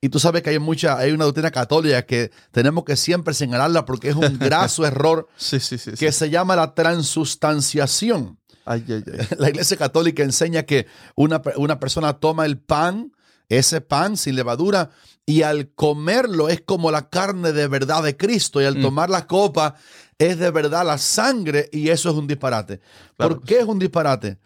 Y 0.00 0.10
tú 0.10 0.20
sabes 0.20 0.42
que 0.42 0.50
hay 0.50 0.58
mucha, 0.60 0.96
hay 0.98 1.10
una 1.12 1.24
doctrina 1.24 1.50
católica 1.50 2.02
que 2.02 2.30
tenemos 2.52 2.84
que 2.84 2.94
siempre 2.96 3.34
señalarla 3.34 3.84
porque 3.84 4.10
es 4.10 4.14
un 4.14 4.38
graso 4.38 4.86
error 4.86 5.26
Sí, 5.36 5.58
sí, 5.58 5.76
sí. 5.78 5.90
sí. 5.92 5.96
que 5.96 6.12
se 6.12 6.30
llama 6.30 6.54
la 6.54 6.74
transustanciación. 6.74 8.37
Ay, 8.70 8.84
ay, 8.88 9.02
ay. 9.06 9.26
La 9.38 9.48
iglesia 9.48 9.76
católica 9.76 10.22
enseña 10.22 10.64
que 10.64 10.86
una, 11.16 11.40
una 11.56 11.80
persona 11.80 12.12
toma 12.12 12.44
el 12.44 12.58
pan, 12.58 13.12
ese 13.48 13.80
pan 13.80 14.16
sin 14.16 14.36
levadura, 14.36 14.90
y 15.24 15.42
al 15.42 15.70
comerlo 15.74 16.48
es 16.50 16.60
como 16.60 16.90
la 16.90 17.08
carne 17.08 17.52
de 17.52 17.66
verdad 17.66 18.02
de 18.02 18.16
Cristo, 18.16 18.60
y 18.60 18.64
al 18.66 18.78
Mm. 18.78 18.82
tomar 18.82 19.08
la 19.10 19.26
copa 19.26 19.74
es 20.18 20.38
de 20.38 20.50
verdad 20.50 20.84
la 20.86 20.98
sangre, 20.98 21.68
y 21.72 21.88
eso 21.88 22.10
es 22.10 22.16
un 22.16 22.26
disparate. 22.26 22.80
Claro 23.16 23.36
¿Por 23.36 23.44
qué 23.46 23.60
es 23.60 23.64
un 23.64 23.78
disparate? 23.78 24.38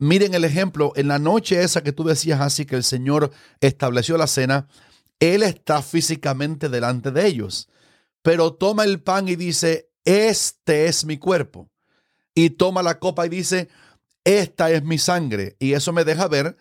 Miren 0.00 0.34
el 0.34 0.44
ejemplo, 0.44 0.92
en 0.96 1.08
la 1.08 1.18
noche 1.18 1.62
esa 1.62 1.82
que 1.82 1.92
tú 1.92 2.04
decías 2.04 2.40
así 2.40 2.66
que 2.66 2.76
el 2.76 2.84
Señor 2.84 3.30
estableció 3.60 4.16
la 4.16 4.26
cena, 4.26 4.66
Él 5.20 5.42
está 5.42 5.82
físicamente 5.82 6.68
delante 6.68 7.10
de 7.10 7.26
ellos, 7.26 7.68
pero 8.22 8.54
toma 8.54 8.84
el 8.84 9.00
pan 9.02 9.28
y 9.28 9.36
dice, 9.36 9.90
este 10.04 10.86
es 10.86 11.04
mi 11.04 11.18
cuerpo. 11.18 11.68
Y 12.38 12.50
toma 12.50 12.82
la 12.82 12.98
copa 12.98 13.26
y 13.26 13.28
dice, 13.28 13.68
esta 14.24 14.70
es 14.70 14.82
mi 14.84 14.98
sangre. 14.98 15.56
Y 15.58 15.72
eso 15.72 15.92
me 15.92 16.04
deja 16.04 16.28
ver 16.28 16.56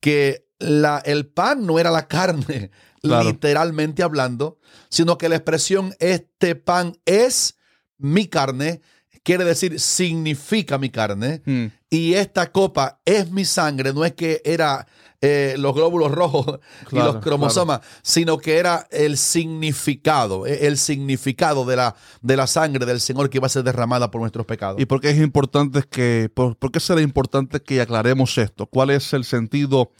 que 0.00 0.46
la, 0.58 1.02
el 1.04 1.26
pan 1.26 1.66
no 1.66 1.78
era 1.78 1.90
la 1.90 2.06
carne, 2.08 2.70
Claro. 3.02 3.28
literalmente 3.30 4.02
hablando, 4.02 4.58
sino 4.88 5.18
que 5.18 5.28
la 5.28 5.36
expresión 5.36 5.94
este 6.00 6.54
pan 6.56 6.96
es 7.04 7.56
mi 7.98 8.26
carne, 8.26 8.80
quiere 9.22 9.44
decir 9.44 9.78
significa 9.78 10.78
mi 10.78 10.90
carne, 10.90 11.42
Mm. 11.44 11.66
y 11.90 12.14
esta 12.14 12.50
copa 12.50 13.00
es 13.04 13.30
mi 13.30 13.44
sangre, 13.44 13.92
no 13.92 14.04
es 14.04 14.14
que 14.14 14.40
era 14.44 14.86
eh, 15.20 15.56
los 15.58 15.74
glóbulos 15.74 16.12
rojos 16.12 16.60
y 16.92 16.96
los 16.96 17.16
cromosomas, 17.16 17.80
sino 18.02 18.38
que 18.38 18.58
era 18.58 18.86
el 18.90 19.18
significado, 19.18 20.46
eh, 20.46 20.66
el 20.68 20.78
significado 20.78 21.64
de 21.64 21.74
la, 21.74 21.96
de 22.22 22.36
la 22.36 22.46
sangre 22.46 22.86
del 22.86 23.00
Señor 23.00 23.28
que 23.28 23.38
iba 23.38 23.46
a 23.46 23.50
ser 23.50 23.64
derramada 23.64 24.12
por 24.12 24.20
nuestros 24.20 24.46
pecados. 24.46 24.80
¿Y 24.80 24.86
por 24.86 25.00
qué 25.00 25.10
es 25.10 25.18
importante 25.18 25.82
que, 25.90 26.30
por, 26.32 26.56
por 26.56 26.70
qué 26.70 26.78
será 26.78 27.00
importante 27.00 27.60
que 27.60 27.80
aclaremos 27.80 28.38
esto? 28.38 28.66
¿Cuál 28.66 28.90
es 28.90 29.12
el 29.12 29.24
sentido 29.24 29.90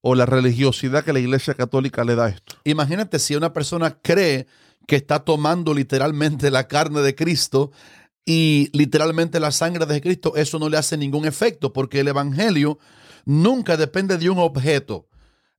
o 0.00 0.14
la 0.14 0.26
religiosidad 0.26 1.04
que 1.04 1.12
la 1.12 1.18
Iglesia 1.18 1.54
Católica 1.54 2.04
le 2.04 2.14
da 2.14 2.26
a 2.26 2.28
esto? 2.28 2.54
Imagínate 2.62 3.18
si 3.18 3.34
una 3.34 3.52
persona 3.52 3.98
cree 4.00 4.46
que 4.86 4.94
está 4.94 5.24
tomando 5.24 5.74
literalmente 5.74 6.52
la 6.52 6.68
carne 6.68 7.00
de 7.00 7.16
Cristo 7.16 7.72
y 8.24 8.70
literalmente 8.72 9.40
la 9.40 9.50
sangre 9.50 9.86
de 9.86 10.00
Cristo, 10.00 10.36
eso 10.36 10.58
no 10.58 10.68
le 10.68 10.76
hace 10.76 10.96
ningún 10.96 11.24
efecto 11.24 11.72
porque 11.72 12.00
el 12.00 12.08
Evangelio 12.08 12.78
nunca 13.28 13.76
depende 13.76 14.16
de 14.16 14.30
un 14.30 14.38
objeto. 14.38 15.06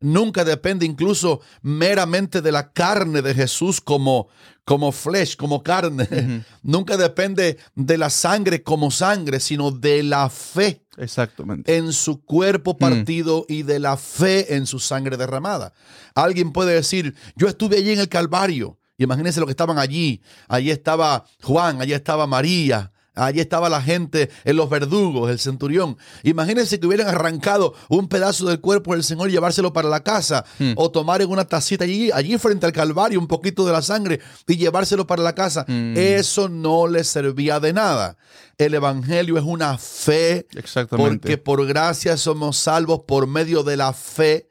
Nunca 0.01 0.43
depende 0.43 0.85
incluso 0.85 1.41
meramente 1.61 2.41
de 2.41 2.51
la 2.51 2.71
carne 2.71 3.21
de 3.21 3.35
Jesús 3.35 3.79
como, 3.79 4.27
como 4.65 4.91
flesh, 4.91 5.35
como 5.35 5.61
carne. 5.61 6.45
Nunca 6.63 6.95
depende 6.95 7.57
de 7.75 7.97
la 7.97 8.09
sangre 8.09 8.63
como 8.63 8.91
sangre, 8.91 9.41
sino 9.41 9.71
de 9.71 10.03
la 10.03 10.29
fe 10.29 10.85
Exactamente. 10.97 11.75
en 11.75 11.91
su 11.91 12.23
cuerpo 12.23 12.77
partido 12.77 13.45
y 13.49 13.63
de 13.63 13.79
la 13.79 13.97
fe 13.97 14.55
en 14.55 14.65
su 14.65 14.79
sangre 14.79 15.17
derramada. 15.17 15.73
Alguien 16.15 16.53
puede 16.53 16.73
decir, 16.73 17.13
yo 17.35 17.49
estuve 17.49 17.77
allí 17.77 17.91
en 17.91 17.99
el 17.99 18.09
Calvario. 18.09 18.79
Imagínense 18.97 19.41
lo 19.41 19.45
que 19.45 19.51
estaban 19.51 19.77
allí. 19.77 20.21
Allí 20.47 20.71
estaba 20.71 21.25
Juan, 21.43 21.81
allí 21.81 21.91
estaba 21.93 22.25
María, 22.25 22.93
allí 23.25 23.39
estaba 23.39 23.69
la 23.69 23.81
gente, 23.81 24.29
en 24.43 24.55
los 24.55 24.69
verdugos, 24.69 25.29
el 25.29 25.39
centurión. 25.39 25.97
Imagínense 26.23 26.79
que 26.79 26.87
hubieran 26.87 27.07
arrancado 27.07 27.73
un 27.87 28.07
pedazo 28.07 28.47
del 28.47 28.59
cuerpo 28.59 28.93
del 28.93 29.03
Señor 29.03 29.29
y 29.29 29.33
llevárselo 29.33 29.73
para 29.73 29.89
la 29.89 30.01
casa 30.03 30.45
o 30.75 30.91
tomar 30.91 31.21
en 31.21 31.29
una 31.29 31.45
tacita 31.45 31.83
allí, 31.83 32.11
allí 32.11 32.37
frente 32.37 32.65
al 32.65 32.71
Calvario 32.71 33.19
un 33.19 33.27
poquito 33.27 33.65
de 33.65 33.71
la 33.71 33.81
sangre 33.81 34.19
y 34.47 34.57
llevárselo 34.57 35.07
para 35.07 35.23
la 35.23 35.35
casa. 35.35 35.65
Eso 35.67 36.49
no 36.49 36.87
le 36.87 37.03
servía 37.03 37.59
de 37.59 37.73
nada. 37.73 38.17
El 38.57 38.73
Evangelio 38.73 39.37
es 39.37 39.43
una 39.45 39.77
fe 39.77 40.45
Exactamente. 40.53 41.19
porque 41.19 41.37
por 41.37 41.65
gracia 41.65 42.17
somos 42.17 42.57
salvos 42.57 43.01
por 43.07 43.25
medio 43.25 43.63
de 43.63 43.77
la 43.77 43.93
fe. 43.93 44.48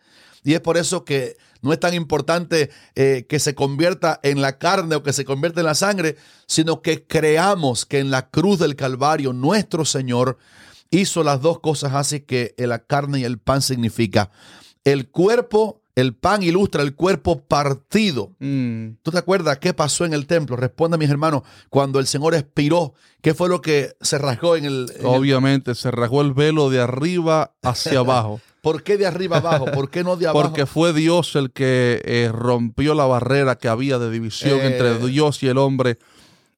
Y 0.49 0.55
es 0.55 0.61
por 0.61 0.79
eso 0.79 1.05
que 1.05 1.37
no 1.61 1.75
es 1.75 1.79
tan 1.81 1.93
importante 1.93 2.71
eh, 2.95 3.27
que 3.29 3.39
se 3.39 3.55
convierta 3.55 4.19
en 4.23 4.41
la 4.41 4.57
carne 4.57 4.95
o 4.97 5.03
que 5.03 5.13
se 5.13 5.27
convierta 5.27 5.61
en 5.61 5.67
la 5.67 5.75
sangre, 5.75 6.17
sino 6.47 6.81
que 6.81 7.05
creamos 7.07 7.85
que 7.85 7.99
en 7.99 8.11
la 8.11 8.31
cruz 8.31 8.59
del 8.59 8.75
Calvario 8.75 9.35
nuestro 9.35 9.85
Señor 9.85 10.39
hizo 10.91 11.23
las 11.23 11.43
dos 11.43 11.61
cosas 11.61 11.93
así 11.93 12.21
que 12.21 12.55
la 12.57 12.79
carne 12.79 13.19
y 13.21 13.25
el 13.25 13.37
pan 13.37 13.61
significa. 13.61 14.31
El 14.85 15.11
cuerpo, 15.11 15.83
el 15.97 16.15
pan 16.15 16.43
ilustra 16.43 16.83
el 16.83 16.95
cuerpo 16.95 17.41
partido. 17.41 18.31
Mm. 18.39 18.93
¿Tú 19.03 19.11
te 19.11 19.19
acuerdas 19.19 19.59
qué 19.59 19.75
pasó 19.75 20.07
en 20.07 20.15
el 20.15 20.27
templo? 20.27 20.57
Responde 20.57 20.97
mis 20.97 21.11
hermanos, 21.11 21.43
cuando 21.69 21.99
el 21.99 22.07
Señor 22.07 22.35
expiró, 22.35 22.95
¿qué 23.21 23.35
fue 23.35 23.51
lo 23.51 23.61
que 23.61 23.93
se 24.01 24.17
rasgó 24.17 24.57
en 24.57 24.65
el... 24.65 24.91
en 24.95 25.01
el- 25.01 25.07
Obviamente, 25.07 25.75
se 25.75 25.91
rasgó 25.91 26.23
el 26.23 26.33
velo 26.33 26.71
de 26.71 26.81
arriba 26.81 27.53
hacia 27.63 27.99
abajo. 27.99 28.41
¿Por 28.73 28.83
qué 28.83 28.97
de 28.97 29.07
arriba 29.07 29.39
abajo? 29.39 29.67
¿Por 29.67 29.91
qué 29.91 30.05
no 30.05 30.17
de 30.17 30.27
abajo? 30.27 30.43
Porque 30.49 30.67
fue 30.67 30.93
Dios 30.93 31.35
el 31.37 31.51
que 31.53 32.01
eh, 32.05 32.31
rompió 32.33 32.95
la 32.95 33.07
barrera 33.07 33.57
que 33.57 33.69
había 33.69 33.99
de 33.99 34.11
división 34.11 34.61
Eh. 34.61 34.67
entre 34.67 34.99
Dios 35.09 35.43
y 35.43 35.49
el 35.49 35.59
hombre. 35.59 35.99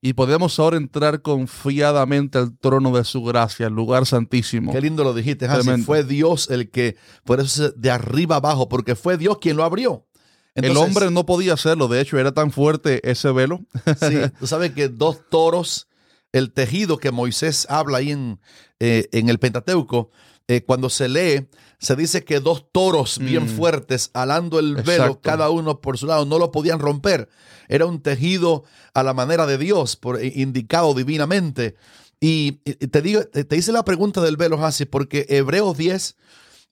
Y 0.03 0.15
podemos 0.15 0.59
ahora 0.59 0.79
entrar 0.79 1.21
confiadamente 1.21 2.39
al 2.39 2.57
trono 2.59 2.97
de 2.97 3.05
su 3.05 3.23
gracia, 3.23 3.67
el 3.67 3.75
lugar 3.75 4.07
santísimo. 4.07 4.73
Qué 4.73 4.81
lindo 4.81 5.05
lo 5.05 5.13
dijiste, 5.13 5.47
Hansi. 5.47 5.83
Fue 5.83 6.05
Dios 6.05 6.49
el 6.51 6.71
que, 6.71 6.97
por 7.25 7.39
eso 7.41 7.67
es 7.67 7.75
de 7.81 7.91
arriba 7.91 8.37
abajo, 8.37 8.69
porque 8.69 8.95
fue 8.97 9.19
Dios 9.19 9.39
quien 9.41 9.57
lo 9.57 9.65
abrió. 9.65 10.07
el 10.55 10.77
hombre 10.77 11.11
no 11.11 11.27
podía 11.27 11.53
hacerlo, 11.55 11.87
de 11.87 12.01
hecho 12.01 12.19
era 12.19 12.33
tan 12.33 12.51
fuerte 12.51 13.01
ese 13.09 13.31
velo. 13.31 13.61
Sí, 14.01 14.17
tú 14.41 14.47
sabes 14.47 14.73
que 14.73 14.89
dos 14.89 15.21
toros, 15.29 15.87
el 16.33 16.51
tejido 16.53 16.97
que 16.99 17.11
Moisés 17.11 17.67
habla 17.69 17.99
ahí 17.99 18.11
en, 18.13 18.41
eh, 18.81 19.07
en 19.13 19.29
el 19.29 19.39
Pentateuco, 19.39 20.11
eh, 20.49 20.63
cuando 20.63 20.89
se 20.91 21.09
lee, 21.09 21.47
se 21.81 21.97
dice 21.97 22.25
que 22.25 22.39
dos 22.41 22.67
toros 22.71 23.19
bien 23.19 23.45
Mm. 23.47 23.57
fuertes, 23.57 24.11
alando 24.13 24.59
el 24.59 24.75
velo, 24.77 25.05
Exacto. 25.05 25.21
cada 25.23 25.51
uno 25.51 25.81
por 25.81 25.97
su 25.99 26.07
lado, 26.07 26.27
no 26.27 26.39
lo 26.39 26.53
podían 26.53 26.79
romper. 26.79 27.29
Era 27.69 27.87
un 27.87 28.03
tejido 28.03 28.65
a 28.95 29.03
la 29.03 29.15
manera 29.15 29.47
de 29.47 29.57
Dios, 29.59 29.97
por, 29.97 30.21
eh, 30.21 30.31
indicado 30.37 30.93
divinamente. 30.95 31.77
Y, 32.21 32.61
y 32.67 32.75
te 32.75 33.01
digo, 33.01 33.25
te, 33.25 33.57
hice 33.57 33.73
la 33.73 33.85
pregunta 33.85 34.21
del 34.21 34.37
velo, 34.37 34.63
Hasi, 34.65 34.85
porque 34.85 35.25
Hebreos 35.31 35.77
10 35.79 36.17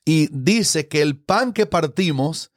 y 0.05 0.29
dice 0.31 0.89
que 0.89 1.01
el 1.01 1.17
pan 1.19 1.53
que 1.55 1.65
partimos 1.67 2.51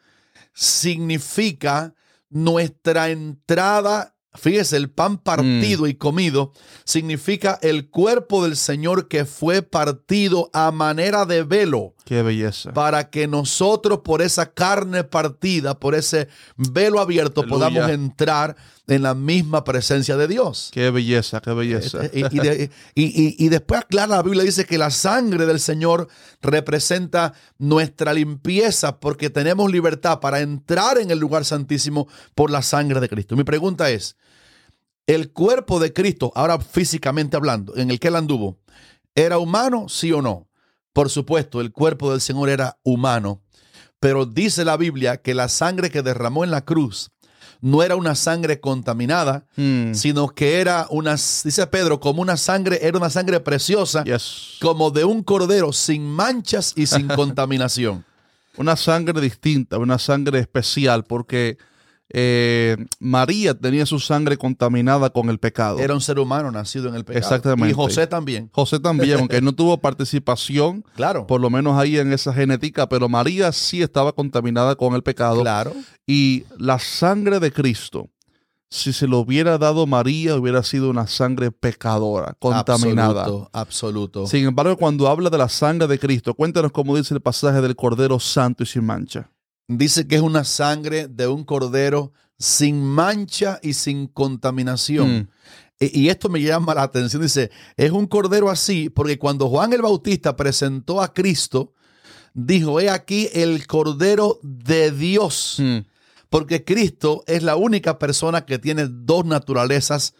significa 0.54 1.94
nuestra 2.30 3.10
entrada. 3.10 4.16
Fíjese, 4.34 4.78
el 4.78 4.90
pan 4.90 5.18
partido 5.18 5.88
y 5.88 5.96
comido 5.96 6.54
significa 6.86 7.60
el 7.62 7.90
cuerpo 7.90 8.44
del 8.44 8.56
Señor 8.56 9.10
que 9.10 9.26
fue 9.26 9.62
partido 9.62 10.50
a 10.54 10.72
manera 10.72 11.26
de 11.26 11.44
velo 11.44 11.96
Qué 12.04 12.24
belleza. 12.24 12.74
para 12.74 13.10
que 13.10 13.28
nosotros 13.28 14.00
por 14.04 14.22
esa 14.22 14.52
carne 14.52 15.04
partida, 15.04 15.80
por 15.80 15.96
ese 15.96 16.28
velo 16.58 17.00
abierto, 17.00 17.42
Aleluya. 17.42 17.70
podamos 17.70 17.90
entrar 17.92 18.56
en 18.88 19.04
la 19.04 19.14
misma 19.14 19.64
presencia 19.64 20.18
de 20.18 20.28
Dios. 20.28 20.70
Qué 20.74 20.90
belleza, 20.90 21.40
qué 21.40 21.54
belleza. 21.54 22.00
Y, 22.12 22.20
y 22.26 22.40
de- 22.40 22.70
y- 22.96 23.04
y- 23.06 23.36
y 23.46 23.50
después 23.50 23.82
aclara 23.82 24.16
la 24.18 24.22
Biblia, 24.24 24.44
dice 24.44 24.66
que 24.66 24.78
la 24.78 24.90
sangre 24.90 25.46
del 25.46 25.60
Señor 25.62 26.10
representa 26.42 27.34
nuestra 27.58 28.14
limpieza 28.14 29.00
porque 29.00 29.30
tenemos 29.30 29.72
libertad 29.72 30.20
para 30.20 30.42
entrar 30.42 30.98
en 30.98 31.12
el 31.12 31.20
lugar 31.20 31.46
santísimo 31.46 32.08
por 32.36 32.52
la 32.52 32.62
sangre 32.62 33.00
de 33.00 33.08
Cristo. 33.08 33.36
Mi 33.38 33.44
pregunta 33.46 33.90
es, 33.90 34.18
¿el 35.08 35.32
cuerpo 35.32 35.80
de 35.80 35.94
Cristo, 35.94 36.32
ahora 36.36 36.60
físicamente 36.60 37.38
hablando, 37.38 37.76
en 37.78 37.90
el 37.92 38.00
que 38.00 38.10
él 38.10 38.16
anduvo, 38.18 38.60
era 39.16 39.38
humano, 39.38 39.88
sí 39.88 40.12
o 40.12 40.22
no? 40.22 40.48
Por 40.94 41.10
supuesto, 41.10 41.62
el 41.62 41.72
cuerpo 41.72 42.12
del 42.12 42.22
Señor 42.22 42.50
era 42.50 42.78
humano, 42.84 43.42
Pero 44.00 44.26
dice 44.26 44.66
la 44.66 44.78
Biblia 44.78 45.18
que 45.18 45.36
la 45.36 45.48
sangre 45.48 45.92
que 45.92 46.02
derramó 46.02 46.44
en 46.44 46.50
la 46.50 46.66
cruz 46.66 47.12
no 47.62 47.84
era 47.84 47.96
una 47.96 48.16
sangre 48.16 48.60
contaminada, 48.60 49.46
Mm. 49.56 49.94
sino 49.94 50.30
que 50.30 50.60
era 50.60 50.88
una, 50.90 51.12
dice 51.12 51.68
Pedro, 51.68 52.00
como 52.00 52.24
una 52.24 52.36
sangre, 52.36 52.80
era 52.82 52.98
una 52.98 53.12
sangre 53.12 53.40
preciosa, 53.40 54.04
Yes. 54.04 54.58
como 54.60 54.90
de 54.90 55.06
un 55.06 55.22
cordero 55.22 55.72
sin 55.72 56.04
manchas 56.04 56.74
y 56.76 56.88
sin 56.88 57.08
contaminación. 57.16 58.04
Una 58.58 58.76
sangre 58.76 59.22
distinta, 59.22 59.78
una 59.78 60.00
sangre 60.00 60.40
especial, 60.40 61.04
porque 61.04 61.60
eh, 62.14 62.78
María 63.00 63.54
tenía 63.54 63.86
su 63.86 64.00
sangre 64.00 64.38
contaminada 64.38 65.10
con 65.10 65.30
el 65.30 65.40
pecado. 65.40 65.80
Era 65.80 65.94
un 65.94 66.02
ser 66.02 66.20
humano 66.20 66.52
nacido 66.52 66.90
en 66.90 66.96
el 66.96 67.06
pecado. 67.06 67.20
Exactamente. 67.24 67.72
Y 67.72 67.74
José 67.74 68.08
también. 68.08 68.50
José 68.52 68.80
también, 68.80 69.20
aunque 69.20 69.42
no 69.42 69.54
tuvo 69.54 69.78
participación, 69.78 70.84
Claro. 70.96 71.28
por 71.28 71.40
lo 71.40 71.50
menos 71.50 71.78
ahí 71.78 71.98
en 71.98 72.12
esa 72.14 72.34
genética, 72.34 72.90
pero 72.90 73.08
María 73.08 73.52
sí 73.52 73.82
estaba 73.82 74.12
contaminada 74.14 74.76
con 74.76 74.94
el 74.94 75.04
pecado. 75.04 75.42
Claro. 75.42 75.74
Y 76.06 76.44
la 76.58 76.80
sangre 76.80 77.40
de 77.40 77.52
Cristo, 77.52 78.10
si 78.70 78.94
se 78.94 79.08
lo 79.08 79.20
hubiera 79.20 79.58
dado 79.58 79.86
María, 79.88 80.36
hubiera 80.36 80.64
sido 80.64 80.90
una 80.90 81.08
sangre 81.08 81.52
pecadora, 81.52 82.36
contaminada. 82.40 83.22
Absoluto. 83.22 83.50
absoluto. 83.54 84.28
Sin 84.28 84.46
embargo, 84.46 84.78
cuando 84.78 85.08
habla 85.08 85.30
de 85.30 85.38
la 85.38 85.50
sangre 85.50 85.88
de 85.88 86.00
Cristo, 86.00 86.34
cuéntanos 86.34 86.72
cómo 86.72 86.96
dice 86.98 87.14
el 87.14 87.22
pasaje 87.22 87.62
del 87.62 87.76
Cordero 87.76 88.20
Santo 88.20 88.64
y 88.64 88.66
sin 88.66 88.86
mancha. 88.86 89.30
Dice 89.68 90.08
que 90.08 90.16
es 90.16 90.22
una 90.22 90.44
sangre 90.44 91.08
de 91.08 91.28
un 91.28 91.44
cordero 91.44 92.14
sin 92.38 92.84
mancha 92.84 93.60
y 93.62 93.74
sin 93.74 94.08
contaminación. 94.08 95.20
Mm. 95.20 95.28
Y 95.80 96.02
y 96.02 96.10
esto 96.10 96.30
me 96.30 96.42
llama 96.42 96.76
la 96.76 96.84
atención. 96.84 97.22
Dice, 97.22 97.50
es 97.76 97.92
un 97.92 98.06
cordero 98.06 98.50
así, 98.50 98.90
porque 98.90 99.18
cuando 99.18 99.50
Juan 99.50 99.74
el 99.74 99.82
Bautista 99.82 100.36
presentó 100.36 101.02
a 101.02 101.14
Cristo, 101.14 101.74
dijo, 102.34 102.80
he 102.80 102.90
aquí 102.90 103.30
el 103.34 103.66
cordero 103.68 104.40
de 104.44 104.92
Dios. 104.92 105.58
Mm. 105.60 105.80
Porque 106.30 106.64
Cristo 106.64 107.24
es 107.28 107.44
la 107.44 107.56
única 107.56 108.00
persona 108.00 108.46
que 108.46 108.58
tiene 108.58 108.88
dos 108.88 109.26
naturalezas 109.26 110.14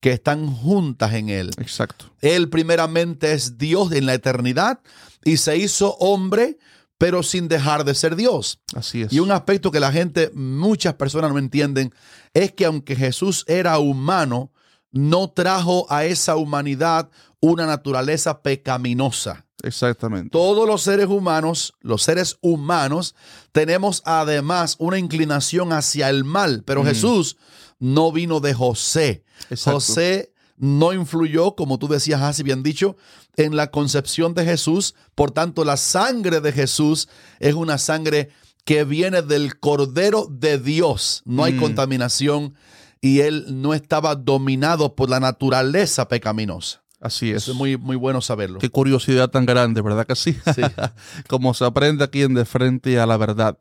que 0.00 0.12
están 0.12 0.46
juntas 0.46 1.12
en 1.14 1.28
él. 1.28 1.50
Exacto. 1.58 2.06
Él 2.20 2.48
primeramente 2.48 3.32
es 3.32 3.58
Dios 3.58 3.92
en 3.92 4.06
la 4.06 4.14
eternidad 4.14 4.80
y 5.24 5.38
se 5.38 5.56
hizo 5.56 5.94
hombre, 5.96 6.58
pero 6.98 7.22
sin 7.22 7.48
dejar 7.48 7.84
de 7.84 7.94
ser 7.94 8.16
Dios. 8.16 8.60
Así 8.74 9.02
es. 9.02 9.12
Y 9.12 9.20
un 9.20 9.30
aspecto 9.30 9.70
que 9.70 9.80
la 9.80 9.92
gente, 9.92 10.30
muchas 10.34 10.94
personas 10.94 11.32
no 11.32 11.38
entienden, 11.38 11.94
es 12.34 12.52
que 12.52 12.66
aunque 12.66 12.96
Jesús 12.96 13.44
era 13.46 13.78
humano, 13.78 14.52
no 14.90 15.30
trajo 15.30 15.86
a 15.90 16.04
esa 16.04 16.36
humanidad 16.36 17.08
una 17.40 17.66
naturaleza 17.66 18.42
pecaminosa. 18.42 19.46
Exactamente. 19.62 20.30
Todos 20.30 20.66
los 20.66 20.82
seres 20.82 21.06
humanos, 21.06 21.74
los 21.80 22.02
seres 22.02 22.38
humanos, 22.40 23.14
tenemos 23.52 24.02
además 24.04 24.76
una 24.78 24.98
inclinación 24.98 25.72
hacia 25.72 26.10
el 26.10 26.24
mal, 26.24 26.62
pero 26.64 26.84
Jesús 26.84 27.36
no 27.78 28.12
vino 28.12 28.40
de 28.40 28.54
José. 28.54 29.24
Exacto. 29.50 29.72
José 29.72 30.32
no 30.58 30.92
influyó, 30.92 31.54
como 31.54 31.78
tú 31.78 31.88
decías, 31.88 32.20
así 32.22 32.42
bien 32.42 32.62
dicho, 32.62 32.96
en 33.36 33.56
la 33.56 33.70
concepción 33.70 34.34
de 34.34 34.44
Jesús. 34.44 34.94
Por 35.14 35.30
tanto, 35.30 35.64
la 35.64 35.76
sangre 35.76 36.40
de 36.40 36.52
Jesús 36.52 37.08
es 37.40 37.54
una 37.54 37.78
sangre 37.78 38.30
que 38.64 38.84
viene 38.84 39.22
del 39.22 39.58
Cordero 39.58 40.26
de 40.30 40.58
Dios. 40.58 41.22
No 41.24 41.44
hay 41.44 41.54
Mm. 41.54 41.60
contaminación 41.60 42.54
y 43.00 43.20
él 43.20 43.46
no 43.48 43.72
estaba 43.74 44.14
dominado 44.16 44.94
por 44.94 45.08
la 45.08 45.20
naturaleza 45.20 46.08
pecaminosa. 46.08 46.82
Así 47.00 47.30
es. 47.30 47.44
Eso 47.44 47.52
es 47.52 47.56
muy, 47.56 47.76
muy 47.76 47.94
bueno 47.96 48.20
saberlo. 48.20 48.58
Qué 48.58 48.70
curiosidad 48.70 49.30
tan 49.30 49.46
grande, 49.46 49.80
¿verdad 49.82 50.04
que 50.04 50.16
sí? 50.16 50.36
Sí. 50.54 50.62
Como 51.28 51.54
se 51.54 51.64
aprende 51.64 52.02
aquí 52.02 52.22
en 52.22 52.34
De 52.34 52.44
Frente 52.44 52.98
a 52.98 53.06
la 53.06 53.16
Verdad. 53.16 53.56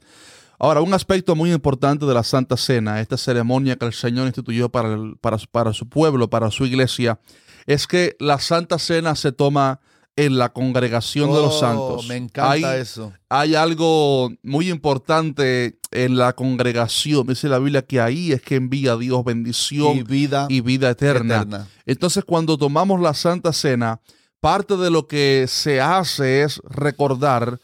Ahora, 0.60 0.82
un 0.82 0.94
aspecto 0.94 1.36
muy 1.36 1.52
importante 1.54 2.06
de 2.06 2.14
la 2.14 2.24
Santa 2.24 2.58
Cena, 2.58 3.00
esta 3.00 3.18
ceremonia 3.18 3.76
que 3.76 3.86
el 3.86 3.94
Señor 3.94 4.26
instituyó 4.26 4.70
para, 4.70 4.94
el- 4.94 5.16
para, 5.22 5.38
para 5.52 5.74
su 5.74 5.88
pueblo, 5.88 6.30
para 6.30 6.50
su 6.52 6.66
iglesia, 6.66 7.20
es 7.68 7.86
que 7.86 8.16
la 8.20 8.40
Santa 8.40 8.80
Cena 8.80 9.16
se 9.16 9.32
toma 9.32 9.80
en 10.16 10.40
la 10.40 10.50
congregación 10.50 11.30
de 11.30 11.36
los 11.42 11.58
Oh, 11.58 11.60
santos. 11.60 12.08
Me 12.08 12.16
encanta 12.16 12.52
Hay- 12.52 12.64
eso. 12.82 13.14
hay 13.30 13.54
algo 13.54 14.32
muy 14.42 14.72
importante 14.72 15.78
en 15.92 16.18
la 16.18 16.34
congregación. 16.34 17.28
Dice 17.28 17.48
la 17.48 17.60
Biblia 17.60 17.84
que 17.84 18.02
ahí 18.02 18.32
es 18.32 18.42
que 18.42 18.56
envía 18.56 18.96
Dios 18.98 19.24
bendición 19.24 19.98
Y 19.98 20.02
vida 20.04 20.48
y 20.50 20.62
vida 20.62 20.90
eterna. 20.90 21.36
eterna. 21.36 21.68
Entonces, 21.86 22.24
cuando 22.26 22.58
tomamos 22.58 23.00
la 23.00 23.14
Santa 23.14 23.54
Cena, 23.54 24.02
parte 24.40 24.76
de 24.76 24.90
lo 24.90 25.06
que 25.06 25.46
se 25.48 25.82
hace 25.82 26.42
es 26.42 26.62
recordar 26.68 27.60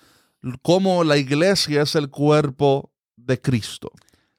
cómo 0.61 1.03
la 1.03 1.17
iglesia 1.17 1.81
es 1.83 1.95
el 1.95 2.09
cuerpo 2.09 2.91
de 3.15 3.39
Cristo. 3.39 3.91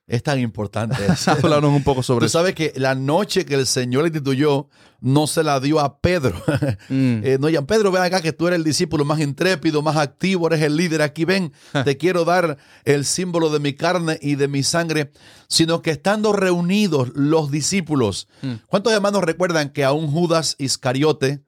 Es 0.07 0.23
tan 0.23 0.39
importante 0.39 0.97
eso. 1.13 1.31
Háblanos 1.31 1.71
un 1.73 1.83
poco 1.83 2.03
sobre 2.03 2.25
Tú 2.25 2.27
eso. 2.27 2.39
sabes 2.39 2.55
que 2.55 2.75
la 2.77 2.95
noche 2.95 3.47
que 3.47 3.55
el 3.55 3.67
Señor 3.67 4.05
instituyó 4.05 4.69
no 5.01 5.27
se 5.27 5.43
la 5.43 5.61
dio 5.61 5.81
a 5.81 5.99
Pedro. 5.99 6.35
Mm, 6.91 7.21
Eh, 7.25 7.39
no, 7.41 7.49
ya 7.49 7.63
Pedro, 7.63 7.91
ven 7.91 8.03
acá 8.03 8.21
que 8.21 8.35
tú 8.35 8.47
eres 8.47 8.59
el 8.59 8.65
discípulo 8.65 9.07
más 9.07 9.19
intrépido, 9.21 9.81
más 9.81 9.97
activo, 9.97 10.47
eres 10.49 10.61
el 10.61 10.77
líder. 10.77 11.01
Aquí 11.01 11.25
ven, 11.25 11.53
te 11.85 11.97
quiero 11.97 12.27
dar 12.27 12.59
el 12.85 13.07
símbolo 13.07 13.49
de 13.49 13.59
mi 13.61 13.73
carne 13.73 14.19
y 14.21 14.35
de 14.35 14.47
mi 14.49 14.63
sangre, 14.63 15.11
sino 15.49 15.81
que 15.81 15.93
estando 15.93 16.35
reunidos 16.35 17.11
los 17.15 17.51
discípulos. 17.51 18.29
Mm. 18.43 18.53
¿Cuántos 18.67 18.93
hermanos 18.93 19.23
recuerdan 19.25 19.71
que 19.71 19.85
a 19.85 19.93
un 19.93 20.11
Judas 20.11 20.57
Iscariote 20.59 21.41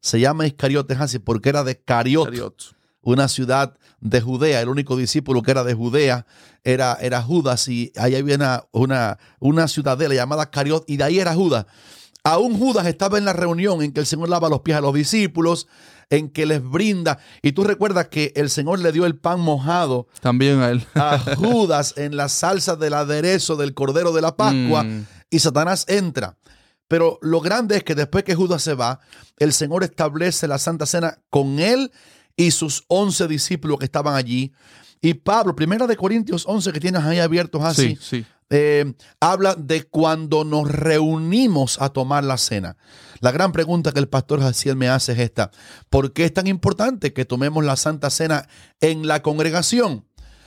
se 0.00 0.18
llama 0.18 0.48
Iscariote 0.48 0.94
así 0.94 1.20
porque 1.20 1.50
era 1.50 1.62
de 1.62 1.78
Cariot, 1.80 2.24
Cariot. 2.24 2.74
una 3.02 3.28
ciudad 3.28 3.78
de 4.02 4.20
Judea? 4.20 4.60
El 4.60 4.68
único 4.68 4.96
discípulo 4.96 5.40
que 5.42 5.50
era 5.52 5.64
de 5.64 5.72
Judea 5.74 6.26
era, 6.64 6.98
era 7.00 7.22
Judas 7.22 7.66
y 7.68 7.92
ahí 7.96 8.14
había 8.16 8.34
una, 8.36 8.64
una, 8.72 9.18
una 9.40 9.68
ciudadela 9.68 10.14
llamada 10.14 10.50
Cariot 10.50 10.84
y 10.86 10.98
de 10.98 11.04
ahí 11.04 11.18
era 11.18 11.34
Judas. 11.34 11.64
Aún 12.24 12.56
Judas 12.58 12.86
estaba 12.86 13.18
en 13.18 13.24
la 13.24 13.32
reunión 13.32 13.82
en 13.82 13.92
que 13.92 13.98
el 14.00 14.06
Señor 14.06 14.28
lava 14.28 14.48
los 14.48 14.60
pies 14.60 14.76
a 14.76 14.80
los 14.80 14.94
discípulos, 14.94 15.66
en 16.08 16.28
que 16.28 16.46
les 16.46 16.62
brinda. 16.62 17.18
Y 17.42 17.50
tú 17.52 17.64
recuerdas 17.64 18.08
que 18.08 18.32
el 18.36 18.48
Señor 18.50 18.78
le 18.78 18.92
dio 18.92 19.06
el 19.06 19.16
pan 19.16 19.40
mojado 19.40 20.06
También 20.20 20.60
a 20.60 20.70
él. 20.70 20.86
a 20.94 21.18
Judas 21.36 21.94
en 21.96 22.16
la 22.16 22.28
salsa 22.28 22.76
del 22.76 22.94
aderezo 22.94 23.56
del 23.56 23.74
Cordero 23.74 24.12
de 24.12 24.20
la 24.20 24.36
Pascua 24.36 24.84
Mm. 24.84 25.06
y 25.30 25.38
Satanás 25.40 25.84
entra. 25.88 26.36
Pero 26.86 27.18
lo 27.22 27.40
grande 27.40 27.76
es 27.78 27.82
que 27.84 27.94
después 27.96 28.22
que 28.22 28.34
Judas 28.36 28.62
se 28.62 28.74
va, 28.74 29.00
el 29.38 29.52
Señor 29.52 29.82
establece 29.82 30.46
la 30.46 30.58
Santa 30.58 30.86
Cena 30.86 31.18
con 31.30 31.58
él 31.58 31.90
y 32.36 32.50
sus 32.50 32.84
once 32.88 33.26
discípulos 33.28 33.78
que 33.78 33.84
estaban 33.84 34.14
allí. 34.14 34.52
Y 35.00 35.14
Pablo, 35.14 35.54
primera 35.56 35.86
de 35.86 35.96
Corintios 35.96 36.44
11 36.46 36.72
que 36.72 36.80
tienes 36.80 37.02
ahí 37.02 37.18
abiertos 37.18 37.62
así, 37.64 37.96
Sí, 38.00 38.20
sí. 38.20 38.26
eh, 38.50 38.94
habla 39.20 39.54
de 39.56 39.82
cuando 39.84 40.44
nos 40.44 40.70
reunimos 40.70 41.80
a 41.80 41.88
tomar 41.88 42.22
la 42.24 42.38
cena. 42.38 42.76
La 43.20 43.32
gran 43.32 43.52
pregunta 43.52 43.92
que 43.92 43.98
el 43.98 44.08
pastor 44.08 44.40
Jaciel 44.40 44.76
me 44.76 44.88
hace 44.88 45.12
es 45.12 45.18
esta. 45.18 45.50
¿Por 45.90 46.12
qué 46.12 46.24
es 46.24 46.32
tan 46.34 46.46
importante 46.46 47.12
que 47.12 47.24
tomemos 47.24 47.64
la 47.64 47.76
Santa 47.76 48.10
Cena 48.10 48.48
en 48.80 49.06
la 49.06 49.22
congregación? 49.22 50.06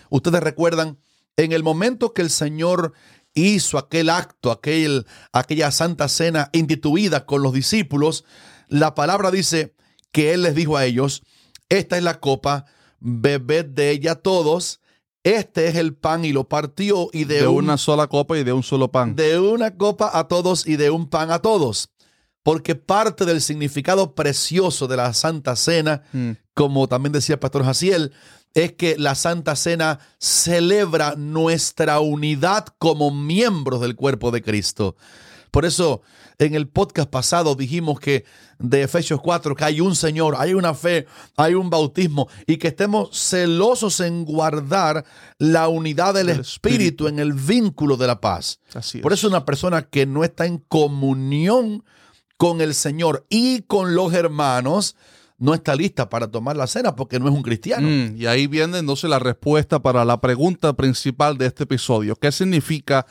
Ustedes 0.09 0.41
recuerdan, 0.41 0.99
en 1.37 1.51
el 1.51 1.63
momento 1.63 2.13
que 2.13 2.21
el 2.21 2.29
Señor 2.29 2.93
hizo 3.33 3.77
aquel 3.77 4.09
acto, 4.09 4.51
aquel, 4.51 5.05
aquella 5.33 5.69
Santa 5.71 6.07
Cena 6.07 6.49
instituida 6.53 7.25
con 7.25 7.43
los 7.43 7.51
discípulos, 7.53 8.23
la 8.69 8.95
palabra 8.95 9.31
dice 9.31 9.75
que 10.13 10.33
Él 10.33 10.43
les 10.43 10.55
dijo 10.55 10.77
a 10.77 10.85
ellos, 10.85 11.23
esta 11.69 11.97
es 11.97 12.03
la 12.03 12.19
copa, 12.19 12.65
bebed 12.99 13.65
de 13.65 13.91
ella 13.91 14.15
todos, 14.15 14.79
este 15.23 15.67
es 15.67 15.75
el 15.75 15.95
pan 15.95 16.23
y 16.25 16.31
lo 16.33 16.47
partió 16.47 17.09
y 17.11 17.23
de, 17.25 17.41
De, 17.41 17.47
un- 17.47 17.63
una 17.65 17.77
sola 17.77 18.07
copa 18.07 18.37
y 18.37 18.43
de 18.43 18.53
un 18.53 18.63
solo 18.63 18.91
pan. 18.91 19.15
de 19.15 19.39
una 19.39 19.75
copa 19.75 20.11
a 20.13 20.27
todos 20.27 20.67
y 20.67 20.75
de 20.75 20.89
un 20.91 21.09
pan 21.09 21.31
a 21.31 21.39
todos. 21.39 21.89
Porque 22.43 22.75
parte 22.75 23.25
del 23.25 23.41
significado 23.41 24.13
precioso 24.13 24.87
de 24.87 24.97
la 24.97 25.13
Santa 25.15 25.55
Cena, 25.55 26.03
Mm. 26.13 26.31
como 26.53 26.87
también 26.87 27.11
decía 27.11 27.33
el 27.35 27.39
pastor 27.39 27.63
Jaciel, 27.65 28.11
es 28.53 28.73
que 28.73 28.97
la 28.99 29.15
Santa 29.15 29.55
Cena 29.55 29.99
celebra 30.19 31.15
nuestra 31.17 31.99
unidad 31.99 32.67
como 32.77 33.09
miembros 33.09 33.81
del 33.81 33.95
cuerpo 33.95 34.29
de 34.29 34.43
Cristo. 34.43 34.95
Por 35.55 35.63
eso, 35.63 36.01
en 36.37 36.53
el 36.53 36.67
podcast 36.67 37.09
pasado 37.09 37.55
dijimos 37.55 37.97
que 38.01 38.25
de 38.59 38.81
Efesios 38.81 39.21
4, 39.21 39.55
que 39.55 39.63
hay 39.63 39.79
un 39.79 39.95
Señor, 39.95 40.35
hay 40.37 40.53
una 40.53 40.73
fe, 40.73 41.05
hay 41.37 41.53
un 41.53 41.69
bautismo 41.69 42.27
y 42.45 42.57
que 42.57 42.67
estemos 42.67 43.17
celosos 43.17 44.01
en 44.01 44.25
guardar 44.25 45.05
la 45.37 45.69
unidad 45.69 46.13
del 46.13 46.27
Espíritu 46.27 47.07
en 47.07 47.19
el 47.19 47.31
vínculo 47.31 47.95
de 47.95 48.05
la 48.05 48.19
paz. 48.19 48.59
Así 48.73 48.97
es. 48.97 49.01
Por 49.01 49.13
eso 49.13 49.29
una 49.29 49.45
persona 49.45 49.83
que 49.83 50.05
no 50.05 50.25
está 50.25 50.45
en 50.45 50.57
comunión 50.57 51.85
con 52.35 52.59
el 52.59 52.73
Señor 52.75 53.25
y 53.29 53.61
con 53.61 53.95
los 53.95 54.13
hermanos 54.13 54.97
no 55.37 55.53
está 55.53 55.75
lista 55.75 56.09
para 56.09 56.29
tomar 56.29 56.55
la 56.55 56.67
cena 56.67 56.95
porque 56.95 57.19
no 57.19 57.27
es 57.27 57.33
un 57.33 57.43
cristiano. 57.43 57.87
Mm, 57.87 58.17
y 58.17 58.25
ahí 58.25 58.47
viene 58.47 58.77
entonces 58.77 59.09
la 59.09 59.19
respuesta 59.19 59.81
para 59.81 60.03
la 60.05 60.19
pregunta 60.19 60.73
principal 60.73 61.37
de 61.37 61.45
este 61.47 61.63
episodio. 61.63 62.15
¿Qué 62.15 62.31
significa 62.31 63.05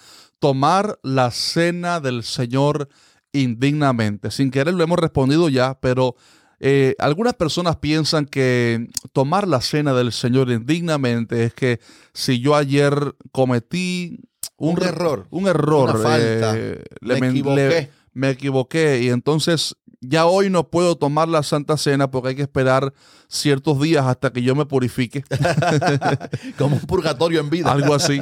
tomar 0.44 0.98
la 1.02 1.30
cena 1.30 2.00
del 2.00 2.22
Señor 2.22 2.90
indignamente? 3.32 4.30
Sin 4.30 4.50
querer 4.50 4.74
lo 4.74 4.84
hemos 4.84 4.98
respondido 4.98 5.48
ya, 5.48 5.78
pero 5.80 6.16
eh, 6.60 6.94
algunas 6.98 7.32
personas 7.32 7.76
piensan 7.76 8.26
que 8.26 8.88
tomar 9.14 9.48
la 9.48 9.62
cena 9.62 9.94
del 9.94 10.12
Señor 10.12 10.50
indignamente 10.50 11.44
es 11.44 11.54
que 11.54 11.80
si 12.12 12.40
yo 12.40 12.54
ayer 12.56 13.14
cometí 13.32 14.18
Un 14.58 14.82
error, 14.82 15.26
un 15.30 15.46
error, 15.48 15.90
una 15.90 15.98
falta, 15.98 16.52
eh, 16.58 16.84
me 17.00 17.20
men- 17.20 17.30
equivoqué. 17.30 17.90
me 18.12 18.28
equivoqué 18.30 19.00
y 19.02 19.08
entonces 19.08 19.74
ya 20.08 20.26
hoy 20.26 20.50
no 20.50 20.68
puedo 20.68 20.96
tomar 20.96 21.28
la 21.28 21.42
Santa 21.42 21.76
Cena 21.76 22.10
porque 22.10 22.30
hay 22.30 22.34
que 22.36 22.42
esperar 22.42 22.92
ciertos 23.28 23.80
días 23.80 24.04
hasta 24.06 24.32
que 24.32 24.42
yo 24.42 24.54
me 24.54 24.66
purifique, 24.66 25.24
como 26.58 26.76
un 26.76 26.82
purgatorio 26.82 27.40
en 27.40 27.50
vida. 27.50 27.70
algo 27.72 27.94
así. 27.94 28.20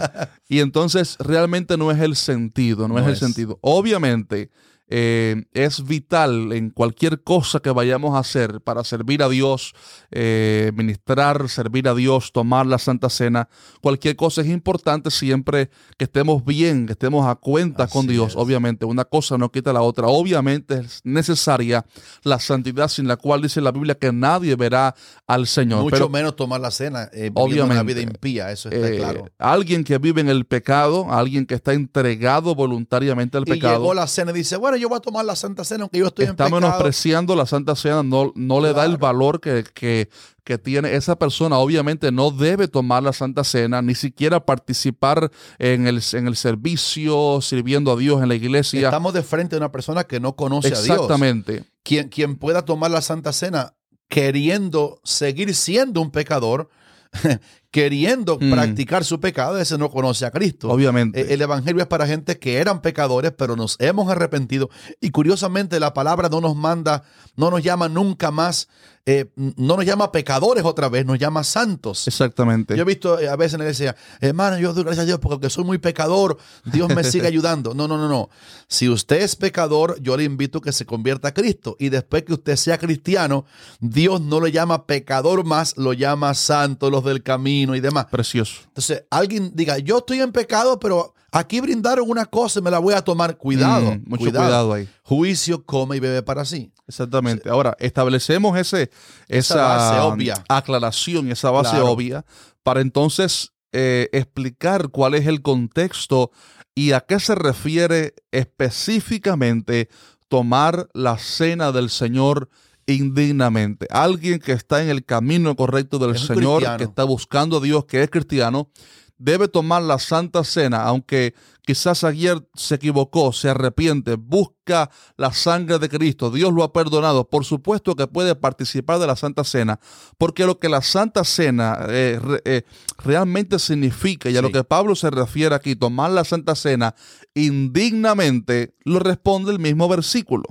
Y 0.49 0.61
entonces 0.61 1.17
realmente 1.19 1.77
no 1.77 1.91
es 1.91 2.01
el 2.01 2.17
sentido, 2.17 2.89
no, 2.89 2.95
No 2.95 3.01
es 3.01 3.07
el 3.07 3.13
es. 3.15 3.19
sentido. 3.19 3.59
Obviamente 3.63 4.51
eh, 4.95 5.45
es 5.55 5.85
vital 5.87 6.53
en 6.53 6.69
cualquier 6.69 7.23
cosa 7.23 7.61
que 7.61 7.71
vayamos 7.71 8.15
a 8.15 8.19
hacer 8.19 8.61
para 8.61 8.85
servir 8.85 9.23
a 9.23 9.31
Dios, 9.31 9.73
eh, 10.11 10.71
ministrar, 10.75 11.49
servir 11.49 11.89
a 11.89 11.95
Dios, 11.95 12.31
tomar 12.31 12.67
la 12.67 12.77
Santa 12.77 13.09
Cena. 13.09 13.49
Cualquier 13.81 14.17
cosa 14.17 14.43
es 14.43 14.49
importante 14.49 15.11
siempre 15.11 15.71
que 15.97 16.05
estemos 16.05 16.45
bien, 16.45 16.85
que 16.85 16.93
estemos 16.93 17.27
a 17.27 17.37
cuenta 17.37 17.87
con 17.87 18.07
Dios. 18.07 18.33
es. 18.33 18.37
Obviamente, 18.37 18.85
una 18.85 19.07
cosa 19.07 19.39
no 19.39 19.51
quita 19.51 19.73
la 19.73 19.81
otra. 19.81 20.09
Obviamente 20.09 20.81
es 20.81 21.01
necesaria 21.05 21.87
la 22.23 22.39
santidad 22.39 22.89
sin 22.89 23.09
la 23.09 23.17
cual 23.17 23.41
dice 23.41 23.63
la 23.63 23.73
Biblia 23.73 23.95
que 23.95 24.13
nadie 24.13 24.57
verá 24.57 24.95
al 25.27 25.47
Señor. 25.47 25.85
Mucho 25.85 25.97
Pero, 25.97 26.09
menos 26.11 26.37
tomar 26.37 26.61
la 26.61 26.71
cena, 26.71 27.09
eh, 27.15 27.31
una 27.35 27.83
vida 27.83 28.03
impía, 28.03 28.53
eso 28.53 28.69
está 28.69 28.91
eh, 28.91 28.97
claro. 28.99 29.25
alguien 29.39 29.85
que 29.85 29.97
vive 29.97 30.21
en 30.21 30.29
el 30.29 30.45
pecado, 30.45 31.11
alguien 31.11 31.47
que 31.47 31.55
está 31.55 31.73
entregado 31.73 32.55
voluntariamente 32.55 33.39
al 33.39 33.45
Y 33.47 33.53
pecado. 33.53 33.79
llegó 33.79 33.95
la 33.95 34.07
cena 34.07 34.33
y 34.33 34.35
dice, 34.35 34.59
bueno, 34.59 34.82
yo 34.83 34.89
voy 34.89 34.99
a 34.99 35.01
tomar 35.01 35.25
la 35.25 35.35
Santa 35.35 35.65
Cena 35.65 35.83
aunque 35.85 35.99
yo 35.99 36.07
estoy 36.09 36.25
está 36.27 36.45
en 36.45 36.51
pecado. 36.51 36.61
menospreciando 36.61 37.35
la 37.35 37.47
Santa 37.47 37.75
Cena, 37.75 38.03
no, 38.03 38.33
no 38.37 38.61
le 38.61 38.73
da 38.75 38.85
el 38.85 38.97
valor 38.99 39.41
que, 39.41 39.65
que- 39.75 40.09
que 40.45 40.59
tiene 40.59 40.97
esa 40.97 41.17
persona. 41.17 41.57
Obviamente 41.59 42.11
no 42.11 42.33
debe 42.33 42.67
tomar 42.67 43.03
la 43.05 43.13
Santa 43.13 43.45
Cena, 43.45 43.81
ni 43.81 43.95
siquiera 43.95 44.45
participar 44.45 45.31
en 45.61 45.87
el, 45.87 46.03
en 46.15 46.27
el 46.27 46.35
servicio, 46.35 47.39
sirviendo 47.41 47.93
a 47.93 47.97
Dios 47.97 48.21
en 48.23 48.29
la 48.29 48.35
iglesia. 48.35 48.89
Estamos 48.89 49.15
de 49.15 49.23
frente 49.23 49.55
a 49.55 49.59
una 49.59 49.71
persona 49.71 50.03
que 50.05 50.19
no 50.19 50.35
conoce 50.35 50.67
a 50.69 50.71
Dios. 50.81 50.89
Exactamente. 50.89 51.65
Quien, 51.85 52.09
quien 52.09 52.35
pueda 52.37 52.65
tomar 52.65 52.91
la 52.91 53.03
Santa 53.03 53.33
Cena 53.33 53.75
queriendo 54.09 55.01
seguir 55.05 55.55
siendo 55.55 56.01
un 56.01 56.11
pecador, 56.11 56.69
queriendo 57.73 58.39
Mm. 58.41 58.51
practicar 58.53 59.03
su 59.05 59.19
pecado, 59.19 59.59
ese 59.59 59.77
no 59.79 59.91
conoce 59.91 60.25
a 60.27 60.31
Cristo. 60.31 60.69
Obviamente. 60.69 61.21
Eh, 61.21 61.27
El 61.35 61.43
Evangelio 61.43 61.81
es 61.81 61.89
para 61.89 62.07
gente 62.07 62.39
que 62.39 62.59
eran 62.59 62.83
pecadores, 62.83 63.33
pero 63.37 63.57
nos 63.57 63.77
hemos 63.81 64.09
arrepentido. 64.11 64.69
Y 65.01 65.11
curiosamente 65.11 65.81
la 65.81 65.95
palabra 65.95 66.29
no 66.29 66.41
nos 66.41 66.55
manda, 66.55 67.03
no 67.35 67.51
nos 67.51 67.63
llama 67.63 67.89
nunca 67.89 68.31
más, 68.31 68.69
eh, 69.05 69.33
no 69.35 69.77
nos 69.77 69.85
llama 69.85 70.13
pecadores 70.13 70.65
otra 70.65 70.89
vez, 70.89 71.05
nos 71.07 71.19
llama 71.19 71.43
santos. 71.45 72.07
Exactamente. 72.07 72.77
Yo 72.77 72.83
he 72.83 72.85
visto 72.85 73.19
eh, 73.19 73.29
a 73.29 73.37
veces 73.37 73.55
en 73.55 73.61
la 73.61 73.65
iglesia, 73.65 73.97
hermano, 74.21 74.59
yo 74.59 74.73
doy 74.75 74.85
gracias 74.85 75.03
a 75.05 75.07
Dios 75.07 75.19
porque 75.19 75.49
soy 75.51 75.65
muy 75.65 75.79
pecador, 75.79 76.37
Dios 76.67 76.95
me 76.95 77.03
sigue 77.03 77.27
ayudando. 77.33 77.75
No, 77.75 77.89
no, 77.89 77.97
no, 77.97 78.07
no. 78.09 78.29
Si 78.69 78.89
usted 78.89 79.23
es 79.23 79.35
pecador, 79.35 79.97
yo 80.03 80.17
le 80.19 80.25
invito 80.25 80.59
a 80.59 80.63
que 80.63 80.73
se 80.73 80.85
convierta 80.87 81.29
a 81.29 81.35
Cristo. 81.35 81.75
Y 81.81 81.89
después 81.89 82.23
que 82.25 82.35
usted 82.35 82.55
sea 82.57 82.77
cristiano, 82.79 83.45
Dios 83.81 84.21
no 84.21 84.41
le 84.41 84.53
llama 84.53 84.87
pecador 84.87 85.45
más, 85.45 85.77
lo 85.79 85.95
llama 85.95 86.35
santo, 86.35 86.91
los 86.91 87.03
del 87.03 87.23
camino 87.23 87.62
y 87.77 87.81
demás. 87.81 88.07
Precioso. 88.11 88.63
Entonces, 88.67 89.05
alguien 89.11 89.53
diga, 89.55 89.79
yo 89.79 89.99
estoy 89.99 90.21
en 90.21 90.33
pecado, 90.33 90.79
pero 90.81 91.15
aquí 91.31 91.61
brindaron 91.61 92.09
una 92.11 92.27
cosa 92.27 92.59
y 92.59 92.63
me 92.63 92.71
la 92.71 92.79
voy 92.79 92.95
a 92.95 93.03
tomar. 93.03 93.37
Cuidado, 93.39 93.93
Mm, 93.97 94.03
mucho 94.07 94.25
cuidado 94.25 94.73
ahí. 94.73 94.89
Juicio, 95.03 95.65
come 95.65 95.97
y 95.97 96.01
bebe 96.01 96.23
para 96.23 96.45
sí. 96.45 96.73
Exactamente. 96.89 97.49
Ahora, 97.49 97.77
establecemos 97.79 98.59
ese, 98.59 98.91
esa, 99.29 99.55
Esa 99.55 99.57
base 99.69 99.99
obvia. 100.01 100.45
aclaración, 100.49 101.31
esa 101.31 101.51
base 101.51 101.71
Claro. 101.71 101.91
obvia, 101.91 102.25
para 102.63 102.81
entonces 102.81 103.53
eh, 103.73 104.09
explicar 104.13 104.89
cuál 104.91 105.15
es 105.15 105.27
el 105.27 105.41
contexto 105.41 106.31
y 106.75 106.93
a 106.93 107.01
qué 107.01 107.19
se 107.21 107.35
refiere 107.35 108.15
específicamente 108.31 109.89
tomar 110.29 110.89
la 110.95 111.19
cena 111.19 111.73
del 111.73 111.91
Señor 111.91 112.49
indignamente. 112.87 113.87
Alguien 113.91 114.39
que 114.39 114.53
está 114.53 114.83
en 114.83 114.89
el 114.89 115.05
camino 115.05 115.55
correcto 115.57 115.99
del 115.99 116.19
Señor, 116.19 116.57
cristiano. 116.59 116.79
que 116.79 116.85
está 116.85 117.05
buscando 117.05 117.59
a 117.59 117.61
Dios, 117.61 117.85
que 117.87 118.03
es 118.03 118.11
cristiano, 118.11 118.71
debe 119.19 119.47
tomar 119.47 119.83
la 119.83 120.01
Santa 120.01 120.43
Cena, 120.43 120.83
aunque 120.83 121.35
quizás 121.65 122.03
ayer 122.03 122.45
se 122.55 122.75
equivocó, 122.75 123.33
se 123.33 123.49
arrepiente, 123.51 124.17
busca 124.17 124.91
la 125.17 125.33
sangre 125.33 125.79
de 125.79 125.89
Cristo, 125.89 126.33
Dios 126.33 126.53
lo 126.53 126.65
ha 126.65 126.73
perdonado, 126.73 127.29
por 127.31 127.45
supuesto 127.45 127.95
que 127.95 128.09
puede 128.09 128.35
participar 128.35 128.99
de 128.99 129.07
la 129.07 129.15
Santa 129.15 129.45
Cena, 129.45 129.79
porque 130.19 130.45
lo 130.45 130.59
que 130.59 130.69
la 130.69 130.83
Santa 130.83 131.23
Cena 131.23 131.79
eh, 131.89 132.19
re- 132.21 132.43
eh, 132.45 132.63
realmente 133.05 133.61
significa, 133.61 134.29
y 134.29 134.37
a 134.37 134.43
lo 134.43 134.51
que 134.51 134.65
Pablo 134.65 134.97
se 134.97 135.09
refiere 135.09 135.55
aquí, 135.55 135.77
tomar 135.77 136.11
la 136.11 136.25
Santa 136.25 136.57
Cena 136.57 136.97
indignamente, 137.35 138.75
lo 138.85 138.99
responde 138.99 139.53
el 139.53 139.59
mismo 139.61 139.89
versículo. 139.89 140.45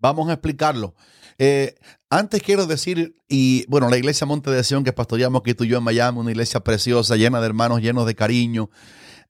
Vamos 0.00 0.28
a 0.28 0.34
explicarlo. 0.34 0.94
Eh, 1.38 1.74
antes 2.10 2.42
quiero 2.42 2.66
decir, 2.66 3.16
y 3.28 3.64
bueno, 3.68 3.88
la 3.88 3.96
iglesia 3.96 4.26
Monte 4.26 4.50
de 4.50 4.64
Sion 4.64 4.84
que 4.84 4.92
pastoreamos 4.92 5.40
aquí 5.40 5.54
tú 5.54 5.64
y 5.64 5.68
yo 5.68 5.78
en 5.78 5.84
Miami, 5.84 6.18
una 6.18 6.30
iglesia 6.30 6.60
preciosa, 6.60 7.16
llena 7.16 7.40
de 7.40 7.46
hermanos, 7.46 7.80
llenos 7.80 8.06
de 8.06 8.14
cariño. 8.14 8.70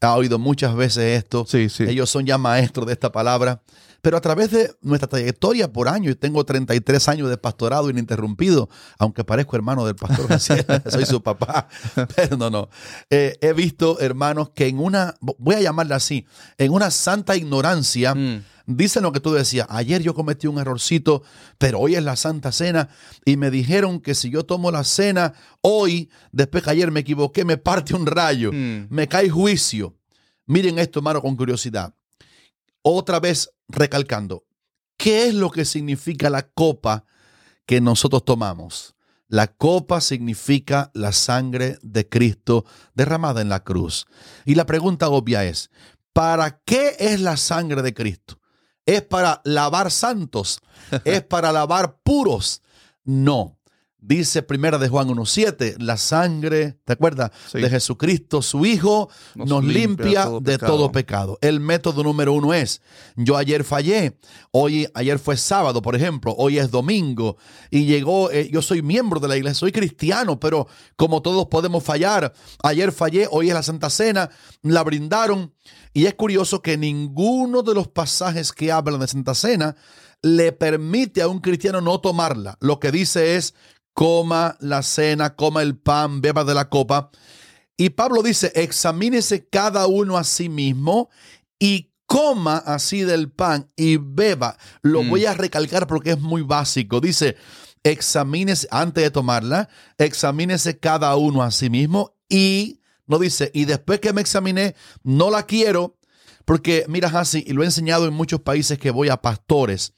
Ha 0.01 0.15
oído 0.15 0.39
muchas 0.39 0.77
veces 0.77 1.19
esto. 1.19 1.45
Sí, 1.47 1.69
sí. 1.69 1.85
Ellos 1.85 2.09
son 2.09 2.25
ya 2.25 2.39
maestros 2.39 2.87
de 2.87 2.93
esta 2.93 3.11
palabra. 3.11 3.63
Pero 4.01 4.17
a 4.17 4.21
través 4.21 4.53
de 4.53 4.73
nuestra 4.81 5.09
trayectoria 5.09 5.73
por 5.73 5.89
año, 5.89 6.11
y 6.11 6.15
tengo 6.15 6.45
33 6.45 7.09
años 7.09 7.29
de 7.29 7.37
pastorado 7.37 7.91
ininterrumpido, 7.91 8.69
aunque 8.97 9.25
parezco 9.25 9.57
hermano 9.57 9.85
del 9.85 9.97
pastor 9.97 10.39
soy 10.91 11.05
su 11.05 11.21
papá, 11.21 11.69
pero 12.15 12.37
no, 12.37 12.49
no. 12.49 12.69
Eh, 13.11 13.37
he 13.41 13.53
visto 13.53 13.99
hermanos 13.99 14.51
que 14.51 14.69
en 14.69 14.79
una, 14.79 15.17
voy 15.21 15.57
a 15.57 15.61
llamarla 15.61 15.97
así, 15.97 16.27
en 16.59 16.73
una 16.73 16.91
santa 16.93 17.35
ignorancia, 17.35 18.15
Mm. 18.15 18.43
Dicen 18.71 19.03
lo 19.03 19.13
que 19.13 19.21
tú 19.21 19.33
decías, 19.33 19.67
ayer 19.71 20.03
yo 20.03 20.13
cometí 20.13 20.47
un 20.47 20.59
errorcito, 20.59 21.23
pero 21.57 21.79
hoy 21.81 21.95
es 21.95 22.03
la 22.03 22.17
Santa 22.17 22.53
Cena 22.53 22.91
y 23.25 23.39
me 23.39 23.51
dijeron 23.51 23.99
que 23.99 24.15
si 24.15 24.29
yo 24.29 24.45
tomo 24.45 24.71
la 24.71 24.85
cena 24.85 25.33
hoy, 25.63 26.11
después 26.33 26.63
que 26.63 26.69
ayer 26.71 26.91
me 26.91 27.01
equivoqué, 27.01 27.47
me 27.47 27.57
parte 27.57 27.95
un 27.95 28.05
rayo, 28.05 28.53
Mm. 28.53 28.89
me 28.91 29.09
cae 29.09 29.31
juicio. 29.31 29.97
Miren 30.45 30.79
esto, 30.79 30.99
hermano, 30.99 31.23
con 31.23 31.35
curiosidad. 31.35 31.95
Otra 32.83 33.21
vez 33.21 33.51
recalcando, 33.69 34.45
¿qué 34.99 35.29
es 35.29 35.35
lo 35.35 35.51
que 35.51 35.65
significa 35.65 36.29
la 36.29 36.43
copa 36.43 37.07
que 37.65 37.81
nosotros 37.81 38.23
tomamos? 38.27 38.95
La 39.29 39.47
copa 39.47 40.03
significa 40.03 40.91
la 40.93 41.13
sangre 41.13 41.79
de 41.81 42.07
Cristo 42.07 42.67
derramada 42.95 43.41
en 43.41 43.49
la 43.49 43.65
cruz. 43.65 44.07
Y 44.45 44.57
la 44.57 44.67
pregunta 44.67 45.09
obvia 45.09 45.45
es, 45.47 45.71
¿para 46.13 46.61
qué 46.67 46.97
es 46.99 47.21
la 47.21 47.39
sangre 47.39 47.81
de 47.81 47.95
Cristo? 47.95 48.38
¿Es 48.89 49.03
para 49.03 49.43
lavar 49.45 49.91
santos? 49.91 50.63
¿Es 51.05 51.23
para 51.23 51.53
lavar 51.53 51.99
puros? 52.03 52.63
No. 53.05 53.58
Dice 54.01 54.45
primera 54.45 54.79
de 54.79 54.89
Juan 54.89 55.09
1.7, 55.09 55.75
la 55.79 55.97
sangre, 55.97 56.79
¿te 56.85 56.93
acuerdas? 56.93 57.33
Sí. 57.51 57.59
De 57.61 57.69
Jesucristo, 57.69 58.43
su 58.43 58.65
Hijo, 58.65 59.09
Nos 59.35 59.49
nos, 59.49 59.65
limpia 59.65 59.81
limpia, 59.81 60.25
todo 60.25 60.41
de 60.41 60.53
pecado. 60.53 60.73
todo 60.73 60.93
pecado. 60.93 61.39
El 61.41 61.59
método 61.59 62.05
número 62.05 62.33
uno 62.33 62.55
es, 62.55 62.81
yo 63.17 63.37
ayer 63.37 63.65
fallé, 63.65 64.17
hoy, 64.53 64.89
ayer 64.95 65.19
fue 65.19 65.37
sábado, 65.37 65.83
por 65.83 65.97
ejemplo, 65.97 66.33
hoy 66.39 66.59
es 66.59 66.71
domingo, 66.71 67.39
y 67.73 67.87
llegó, 67.87 68.31
eh, 68.31 68.49
yo 68.53 68.63
soy 68.63 68.83
miembro 68.83 69.19
de 69.19 69.27
la 69.27 69.37
iglesia, 69.37 69.59
soy 69.59 69.73
cristiano, 69.73 70.39
pero 70.39 70.69
como 70.95 71.21
todos 71.21 71.47
podemos 71.47 71.83
fallar, 71.83 72.33
ayer 72.63 72.93
fallé, 72.93 73.27
hoy 73.29 73.49
es 73.49 73.55
la 73.55 73.65
Santa 73.65 73.91
Cena, 73.91 74.31
la 74.63 74.85
brindaron, 74.85 75.53
y 75.93 76.07
es 76.07 76.15
curioso 76.15 76.63
que 76.63 76.79
ninguno 76.79 77.65
de 77.65 77.75
los 77.75 77.89
pasajes 77.89 78.53
que 78.53 78.71
hablan 78.71 79.01
de 79.01 79.09
Santa 79.09 79.35
Cena 79.35 79.75
le 80.23 80.53
permite 80.53 81.23
a 81.23 81.29
un 81.29 81.41
cristiano 81.41 81.81
no 81.81 82.01
tomarla. 82.01 82.57
Lo 82.61 82.81
que 82.81 82.91
dice 82.91 83.37
es, 83.37 83.55
coma 83.99 84.57
la 84.61 84.85
cena, 84.85 85.35
coma 85.35 85.61
el 85.61 85.77
pan, 85.77 86.21
beba 86.21 86.45
de 86.45 86.55
la 86.55 86.69
copa. 86.69 87.11
Y 87.77 87.91
Pablo 87.91 88.23
dice, 88.23 88.53
examínese 88.55 89.49
cada 89.49 89.89
uno 89.89 90.17
a 90.17 90.23
sí 90.23 90.49
mismo 90.49 91.11
y 91.59 91.91
coma 92.07 92.59
así 92.59 93.01
del 93.01 93.29
pan 93.33 93.73
y 93.75 93.97
beba. 93.97 94.57
Lo 94.83 95.03
Mm. 95.03 95.11
voy 95.11 95.27
a 95.27 95.35
recalcar 95.35 95.89
porque 95.89 96.13
es 96.13 96.21
muy 96.21 96.43
básico. 96.43 97.01
Dice, 97.01 97.37
examínese, 97.83 98.69
antes 98.71 99.03
de 99.03 99.11
tomarla, 99.11 99.69
examínese 99.99 100.79
cada 100.79 101.17
uno 101.17 101.43
a 101.43 101.51
sí 101.51 101.69
mismo 101.69 102.15
y, 102.29 102.81
no 103.09 103.19
dice, 103.19 103.51
y 103.53 103.65
después 103.65 103.99
que 103.99 104.13
me 104.13 104.21
examiné, 104.21 104.77
no 105.03 105.29
la 105.29 105.43
quiero, 105.43 105.97
porque 106.45 106.85
mira, 106.87 107.09
así, 107.09 107.43
y 107.45 107.53
lo 107.53 107.63
he 107.65 107.67
enseñado 107.67 108.07
en 108.07 108.15
muchos 108.15 108.43
países 108.43 108.79
que 108.79 108.93
voy 108.93 109.09
a 109.09 109.17
pastores. 109.23 109.93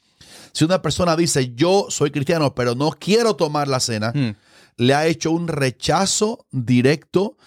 Si 0.53 0.63
una 0.63 0.81
persona 0.81 1.15
dice, 1.15 1.53
yo 1.55 1.87
soy 1.89 2.11
cristiano, 2.11 2.53
pero 2.55 2.75
no 2.75 2.91
quiero 2.91 3.35
tomar 3.35 3.67
la 3.67 3.79
cena, 3.79 4.11
Mm. 4.13 4.35
le 4.77 4.93
ha 4.93 5.05
hecho 5.07 5.31
un 5.31 5.47
rechazo 5.47 6.45
directo 6.51 7.37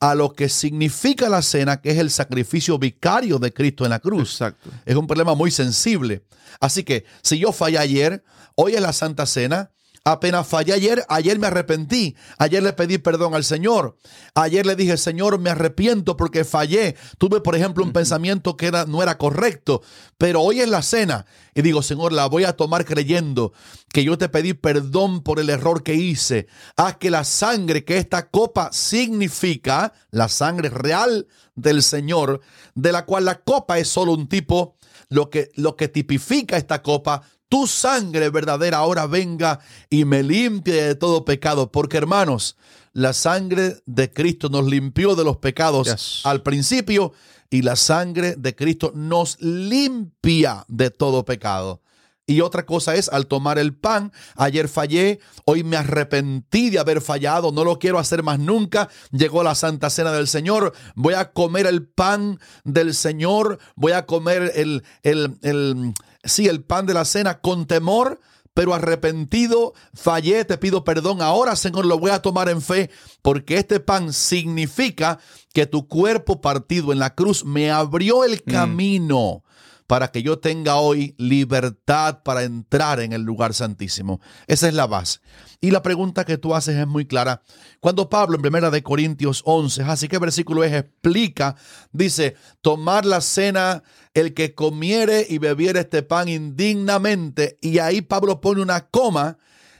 a 0.00 0.14
lo 0.14 0.32
que 0.34 0.48
significa 0.48 1.28
la 1.28 1.40
cena, 1.42 1.80
que 1.80 1.90
es 1.90 1.98
el 1.98 2.10
sacrificio 2.10 2.78
vicario 2.78 3.38
de 3.38 3.52
Cristo 3.52 3.84
en 3.84 3.90
la 3.90 3.98
cruz. 3.98 4.32
Exacto. 4.32 4.70
Es 4.84 4.94
un 4.94 5.06
problema 5.06 5.34
muy 5.34 5.50
sensible. 5.50 6.24
Así 6.60 6.84
que 6.84 7.04
si 7.22 7.38
yo 7.38 7.52
fallé 7.52 7.78
ayer, 7.78 8.22
hoy 8.56 8.74
es 8.74 8.80
la 8.80 8.92
Santa 8.92 9.24
Cena, 9.26 9.70
Apenas 10.06 10.46
fallé 10.46 10.72
ayer, 10.72 11.04
ayer 11.08 11.36
me 11.40 11.48
arrepentí. 11.48 12.14
Ayer 12.38 12.62
le 12.62 12.72
pedí 12.72 12.98
perdón 12.98 13.34
al 13.34 13.42
Señor. 13.42 13.96
Ayer 14.36 14.64
le 14.64 14.76
dije, 14.76 14.96
Señor, 14.98 15.40
me 15.40 15.50
arrepiento 15.50 16.16
porque 16.16 16.44
fallé. 16.44 16.94
Tuve, 17.18 17.40
por 17.40 17.56
ejemplo, 17.56 17.82
un 17.82 17.92
pensamiento 17.92 18.56
que 18.56 18.66
era, 18.66 18.86
no 18.86 19.02
era 19.02 19.18
correcto. 19.18 19.82
Pero 20.16 20.42
hoy 20.42 20.60
es 20.60 20.68
la 20.68 20.82
cena 20.82 21.26
y 21.56 21.62
digo, 21.62 21.82
Señor, 21.82 22.12
la 22.12 22.26
voy 22.26 22.44
a 22.44 22.52
tomar 22.52 22.84
creyendo 22.84 23.52
que 23.92 24.04
yo 24.04 24.16
te 24.16 24.28
pedí 24.28 24.54
perdón 24.54 25.24
por 25.24 25.40
el 25.40 25.50
error 25.50 25.82
que 25.82 25.94
hice. 25.94 26.46
Haz 26.76 26.98
que 26.98 27.10
la 27.10 27.24
sangre 27.24 27.84
que 27.84 27.98
esta 27.98 28.30
copa 28.30 28.70
significa, 28.70 29.92
la 30.12 30.28
sangre 30.28 30.68
real 30.68 31.26
del 31.56 31.82
Señor, 31.82 32.42
de 32.76 32.92
la 32.92 33.06
cual 33.06 33.24
la 33.24 33.40
copa 33.40 33.80
es 33.80 33.88
solo 33.88 34.12
un 34.12 34.28
tipo, 34.28 34.76
lo 35.08 35.30
que, 35.30 35.50
lo 35.56 35.74
que 35.74 35.88
tipifica 35.88 36.56
esta 36.56 36.82
copa, 36.82 37.22
tu 37.48 37.66
sangre 37.66 38.30
verdadera 38.30 38.78
ahora 38.78 39.06
venga 39.06 39.60
y 39.90 40.04
me 40.04 40.22
limpie 40.22 40.82
de 40.82 40.94
todo 40.94 41.24
pecado. 41.24 41.70
Porque 41.70 41.96
hermanos, 41.96 42.56
la 42.92 43.12
sangre 43.12 43.76
de 43.86 44.10
Cristo 44.12 44.48
nos 44.48 44.66
limpió 44.66 45.14
de 45.14 45.24
los 45.24 45.36
pecados 45.38 45.86
Yes. 45.88 46.20
al 46.24 46.42
principio 46.42 47.12
y 47.50 47.62
la 47.62 47.76
sangre 47.76 48.34
de 48.36 48.54
Cristo 48.56 48.92
nos 48.94 49.40
limpia 49.40 50.64
de 50.68 50.90
todo 50.90 51.24
pecado. 51.24 51.82
Y 52.28 52.40
otra 52.40 52.66
cosa 52.66 52.96
es, 52.96 53.08
al 53.08 53.28
tomar 53.28 53.56
el 53.56 53.72
pan, 53.72 54.12
ayer 54.34 54.66
fallé, 54.66 55.20
hoy 55.44 55.62
me 55.62 55.76
arrepentí 55.76 56.70
de 56.70 56.80
haber 56.80 57.00
fallado, 57.00 57.52
no 57.52 57.62
lo 57.62 57.78
quiero 57.78 58.00
hacer 58.00 58.24
más 58.24 58.40
nunca. 58.40 58.88
Llegó 59.12 59.44
la 59.44 59.54
Santa 59.54 59.90
Cena 59.90 60.10
del 60.10 60.26
Señor, 60.26 60.72
voy 60.96 61.14
a 61.14 61.30
comer 61.30 61.66
el 61.66 61.86
pan 61.86 62.40
del 62.64 62.94
Señor, 62.94 63.60
voy 63.76 63.92
a 63.92 64.06
comer 64.06 64.50
el, 64.56 64.82
el, 65.04 65.38
el, 65.42 65.94
sí, 66.26 66.48
el 66.48 66.62
pan 66.62 66.86
de 66.86 66.94
la 66.94 67.04
cena 67.04 67.40
con 67.40 67.66
temor, 67.66 68.20
pero 68.54 68.74
arrepentido, 68.74 69.74
fallé, 69.94 70.44
te 70.44 70.56
pido 70.58 70.84
perdón. 70.84 71.20
Ahora, 71.20 71.56
Señor, 71.56 71.86
lo 71.86 71.98
voy 71.98 72.10
a 72.10 72.22
tomar 72.22 72.48
en 72.48 72.62
fe, 72.62 72.90
porque 73.22 73.58
este 73.58 73.80
pan 73.80 74.12
significa 74.12 75.18
que 75.52 75.66
tu 75.66 75.88
cuerpo 75.88 76.40
partido 76.40 76.92
en 76.92 76.98
la 76.98 77.14
cruz 77.14 77.44
me 77.44 77.70
abrió 77.70 78.24
el 78.24 78.42
camino 78.42 79.42
para 79.86 80.08
que 80.08 80.22
yo 80.22 80.38
tenga 80.38 80.76
hoy 80.76 81.14
libertad 81.18 82.22
para 82.22 82.42
entrar 82.42 83.00
en 83.00 83.12
el 83.12 83.22
lugar 83.22 83.54
santísimo. 83.54 84.20
Esa 84.46 84.68
es 84.68 84.74
la 84.74 84.86
base. 84.86 85.20
Y 85.60 85.70
la 85.70 85.82
pregunta 85.82 86.24
que 86.24 86.38
tú 86.38 86.54
haces 86.54 86.76
es 86.76 86.86
muy 86.86 87.06
clara. 87.06 87.42
Cuando 87.80 88.08
Pablo 88.08 88.36
en 88.36 88.46
1 88.46 88.70
de 88.70 88.82
Corintios 88.82 89.42
11, 89.44 89.82
así 89.82 90.08
que 90.08 90.18
versículo 90.18 90.64
es, 90.64 90.72
explica, 90.72 91.56
dice, 91.92 92.36
tomar 92.60 93.06
la 93.06 93.20
cena 93.20 93.82
el 94.14 94.34
que 94.34 94.54
comiere 94.54 95.26
y 95.28 95.38
bebiere 95.38 95.80
este 95.80 96.02
pan 96.02 96.28
indignamente. 96.28 97.58
Y 97.60 97.78
ahí 97.78 98.02
Pablo 98.02 98.40
pone 98.40 98.62
una 98.62 98.88
coma 98.88 99.38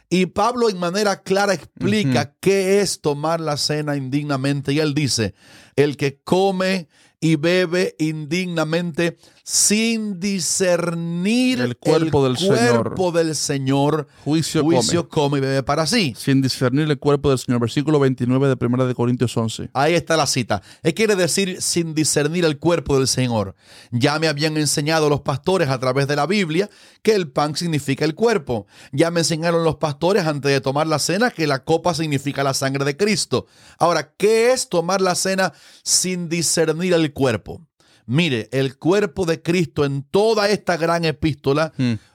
y 0.08 0.26
Pablo 0.26 0.70
en 0.70 0.78
manera 0.78 1.22
clara 1.22 1.54
explica 1.54 2.36
qué 2.38 2.80
es 2.80 3.00
tomar 3.00 3.40
la 3.40 3.56
cena 3.56 3.96
indignamente. 3.96 4.72
Y 4.72 4.78
él 4.78 4.94
dice, 4.94 5.34
el 5.74 5.96
que 5.96 6.20
come 6.22 6.88
y 7.20 7.36
bebe 7.36 7.94
indignamente 7.98 9.16
sin 9.42 10.18
discernir 10.18 11.60
El 11.60 11.76
cuerpo 11.76 12.24
del 12.26 12.36
Señor. 12.36 12.82
cuerpo 12.82 13.12
del 13.12 13.36
Señor, 13.36 14.08
Juicio, 14.24 14.62
juicio 14.62 15.08
come. 15.08 15.28
come 15.28 15.38
y 15.38 15.40
bebe 15.40 15.62
para 15.62 15.86
sí. 15.86 16.14
Sin 16.18 16.42
discernir 16.42 16.90
el 16.90 16.98
cuerpo 16.98 17.30
del 17.30 17.38
Señor. 17.38 17.60
Versículo 17.60 18.00
29 18.00 18.48
de 18.48 18.66
1 18.66 18.86
de 18.86 18.94
Corintios 18.94 19.36
11. 19.36 19.70
Ahí 19.72 19.94
está 19.94 20.16
la 20.16 20.26
cita. 20.26 20.62
¿Qué 20.82 20.94
quiere 20.94 21.14
decir 21.14 21.62
sin 21.62 21.94
discernir 21.94 22.44
el 22.44 22.58
cuerpo 22.58 22.98
del 22.98 23.06
Señor? 23.06 23.54
Ya 23.92 24.18
me 24.18 24.26
habían 24.26 24.56
enseñado 24.56 25.08
los 25.08 25.20
pastores 25.20 25.68
a 25.68 25.78
través 25.78 26.08
de 26.08 26.16
la 26.16 26.26
Biblia 26.26 26.68
que 27.02 27.14
el 27.14 27.28
pan 27.28 27.54
significa 27.56 28.04
el 28.04 28.16
cuerpo. 28.16 28.66
Ya 28.90 29.12
me 29.12 29.20
enseñaron 29.20 29.62
los 29.62 29.76
pastores 29.76 30.26
antes 30.26 30.50
de 30.50 30.60
tomar 30.60 30.88
la 30.88 30.98
cena 30.98 31.30
que 31.30 31.46
la 31.46 31.64
copa 31.64 31.94
significa 31.94 32.42
la 32.42 32.52
sangre 32.52 32.84
de 32.84 32.96
Cristo. 32.96 33.46
Ahora, 33.78 34.12
¿qué 34.16 34.52
es 34.52 34.68
tomar 34.68 35.00
la 35.00 35.14
cena 35.14 35.52
sin 35.84 36.28
discernir 36.28 36.92
el 36.94 37.12
cuerpo? 37.16 37.66
Mire, 38.04 38.50
el 38.52 38.78
cuerpo 38.78 39.24
de 39.24 39.40
Cristo 39.40 39.86
en 39.86 40.02
toda 40.02 40.50
esta 40.50 40.76
gran 40.76 41.06
epístola, 41.06 41.72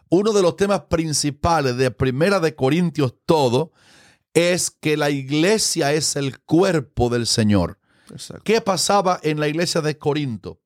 uno 0.10 0.32
de 0.32 0.42
los 0.44 0.56
temas 0.56 0.82
principales 0.82 1.76
de 1.76 1.90
Primera 1.90 2.40
de 2.40 2.56
Corintios 2.56 3.16
todo 3.26 3.72
es 4.36 4.70
que 4.70 4.96
la 4.98 5.10
iglesia 5.10 5.92
es 5.92 6.16
el 6.16 6.40
cuerpo 6.40 7.10
del 7.10 7.26
Señor. 7.26 7.80
Exacto. 8.12 8.44
¿Qué 8.46 8.62
pasaba 8.62 9.20
en 9.24 9.40
la 9.40 9.48
iglesia 9.48 9.82
de 9.82 9.98
Corinto? 9.98 10.61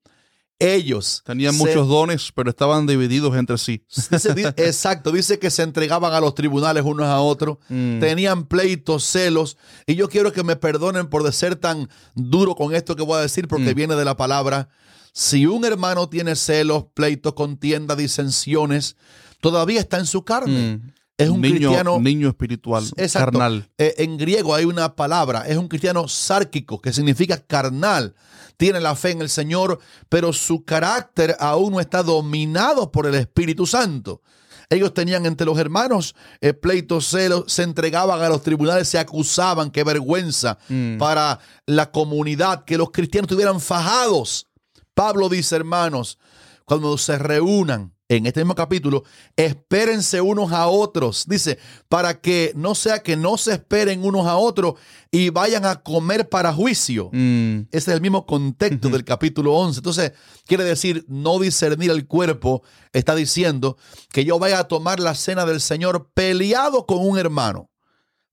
Ellos 0.58 1.22
Tenían 1.26 1.52
se- 1.52 1.58
muchos 1.58 1.86
dones, 1.86 2.32
pero 2.34 2.48
estaban 2.50 2.86
divididos 2.86 3.36
entre 3.36 3.58
sí. 3.58 3.82
dice- 4.34 4.54
exacto, 4.56 5.12
dice 5.12 5.38
que 5.38 5.50
se 5.50 5.62
entregaban 5.62 6.14
a 6.14 6.20
los 6.20 6.34
tribunales 6.34 6.82
unos 6.84 7.06
a 7.06 7.20
otros, 7.20 7.58
Mm. 7.68 8.00
tenían 8.00 8.46
pleitos, 8.46 9.04
celos, 9.04 9.58
y 9.86 9.96
yo 9.96 10.08
quiero 10.08 10.32
que 10.32 10.42
me 10.42 10.56
perdonen 10.56 11.08
por 11.08 11.22
de 11.24 11.32
ser 11.32 11.56
tan 11.56 11.88
duro 12.14 12.54
con 12.54 12.74
esto 12.74 12.96
que 12.96 13.02
voy 13.02 13.18
a 13.18 13.22
decir, 13.22 13.48
porque 13.48 13.72
Mm. 13.72 13.76
viene 13.76 13.96
de 13.96 14.04
la 14.06 14.16
palabra. 14.16 14.68
Si 15.12 15.46
un 15.46 15.64
hermano 15.64 16.08
tiene 16.08 16.36
celos, 16.36 16.86
pleitos, 16.94 17.34
contienda, 17.34 17.94
disensiones, 17.96 18.96
todavía 19.40 19.80
está 19.80 19.98
en 19.98 20.06
su 20.06 20.24
carne. 20.24 20.76
Mm. 20.82 20.92
Es 21.18 21.30
un 21.30 21.40
niño, 21.40 21.70
cristiano 21.70 21.98
niño 21.98 22.28
espiritual, 22.28 22.84
Exacto. 22.96 23.38
carnal. 23.38 23.70
Eh, 23.78 23.94
en 23.98 24.18
griego 24.18 24.54
hay 24.54 24.66
una 24.66 24.94
palabra, 24.94 25.46
es 25.46 25.56
un 25.56 25.66
cristiano 25.68 26.08
sárquico, 26.08 26.80
que 26.80 26.92
significa 26.92 27.38
carnal. 27.38 28.14
Tiene 28.58 28.80
la 28.80 28.94
fe 28.94 29.12
en 29.12 29.22
el 29.22 29.30
Señor, 29.30 29.78
pero 30.10 30.32
su 30.34 30.64
carácter 30.64 31.34
aún 31.40 31.72
no 31.72 31.80
está 31.80 32.02
dominado 32.02 32.92
por 32.92 33.06
el 33.06 33.14
Espíritu 33.14 33.66
Santo. 33.66 34.20
Ellos 34.68 34.92
tenían 34.92 35.24
entre 35.26 35.46
los 35.46 35.58
hermanos 35.58 36.14
eh, 36.40 36.52
pleitos, 36.52 37.06
celos, 37.08 37.44
se 37.46 37.62
entregaban 37.62 38.20
a 38.20 38.28
los 38.28 38.42
tribunales, 38.42 38.88
se 38.88 38.98
acusaban, 38.98 39.70
qué 39.70 39.84
vergüenza 39.84 40.58
Mm. 40.68 40.98
para 40.98 41.38
la 41.66 41.90
comunidad, 41.92 42.64
que 42.64 42.76
los 42.76 42.90
cristianos 42.90 43.26
estuvieran 43.26 43.60
fajados. 43.60 44.48
Pablo 44.92 45.28
dice, 45.28 45.56
hermanos, 45.56 46.18
cuando 46.64 46.98
se 46.98 47.16
reúnan 47.16 47.92
en 48.08 48.26
este 48.26 48.40
mismo 48.40 48.54
capítulo, 48.54 49.04
espérense 49.36 50.20
unos 50.20 50.52
a 50.52 50.68
otros. 50.68 51.24
Dice, 51.26 51.58
para 51.88 52.20
que 52.20 52.52
no 52.54 52.74
sea 52.74 53.00
que 53.02 53.16
no 53.16 53.36
se 53.36 53.54
esperen 53.54 54.04
unos 54.04 54.26
a 54.26 54.36
otros 54.36 54.74
y 55.10 55.30
vayan 55.30 55.64
a 55.64 55.82
comer 55.82 56.28
para 56.28 56.52
juicio. 56.52 57.10
Mm. 57.12 57.62
Ese 57.70 57.90
es 57.90 57.94
el 57.94 58.00
mismo 58.00 58.26
contexto 58.26 58.88
del 58.88 59.04
capítulo 59.04 59.54
11. 59.54 59.80
Entonces, 59.80 60.12
quiere 60.46 60.64
decir, 60.64 61.04
no 61.08 61.38
discernir 61.38 61.90
el 61.90 62.06
cuerpo, 62.06 62.62
está 62.92 63.14
diciendo 63.14 63.76
que 64.12 64.24
yo 64.24 64.38
vaya 64.38 64.60
a 64.60 64.68
tomar 64.68 65.00
la 65.00 65.14
cena 65.14 65.44
del 65.44 65.60
Señor 65.60 66.10
peleado 66.14 66.86
con 66.86 66.98
un 66.98 67.18
hermano. 67.18 67.70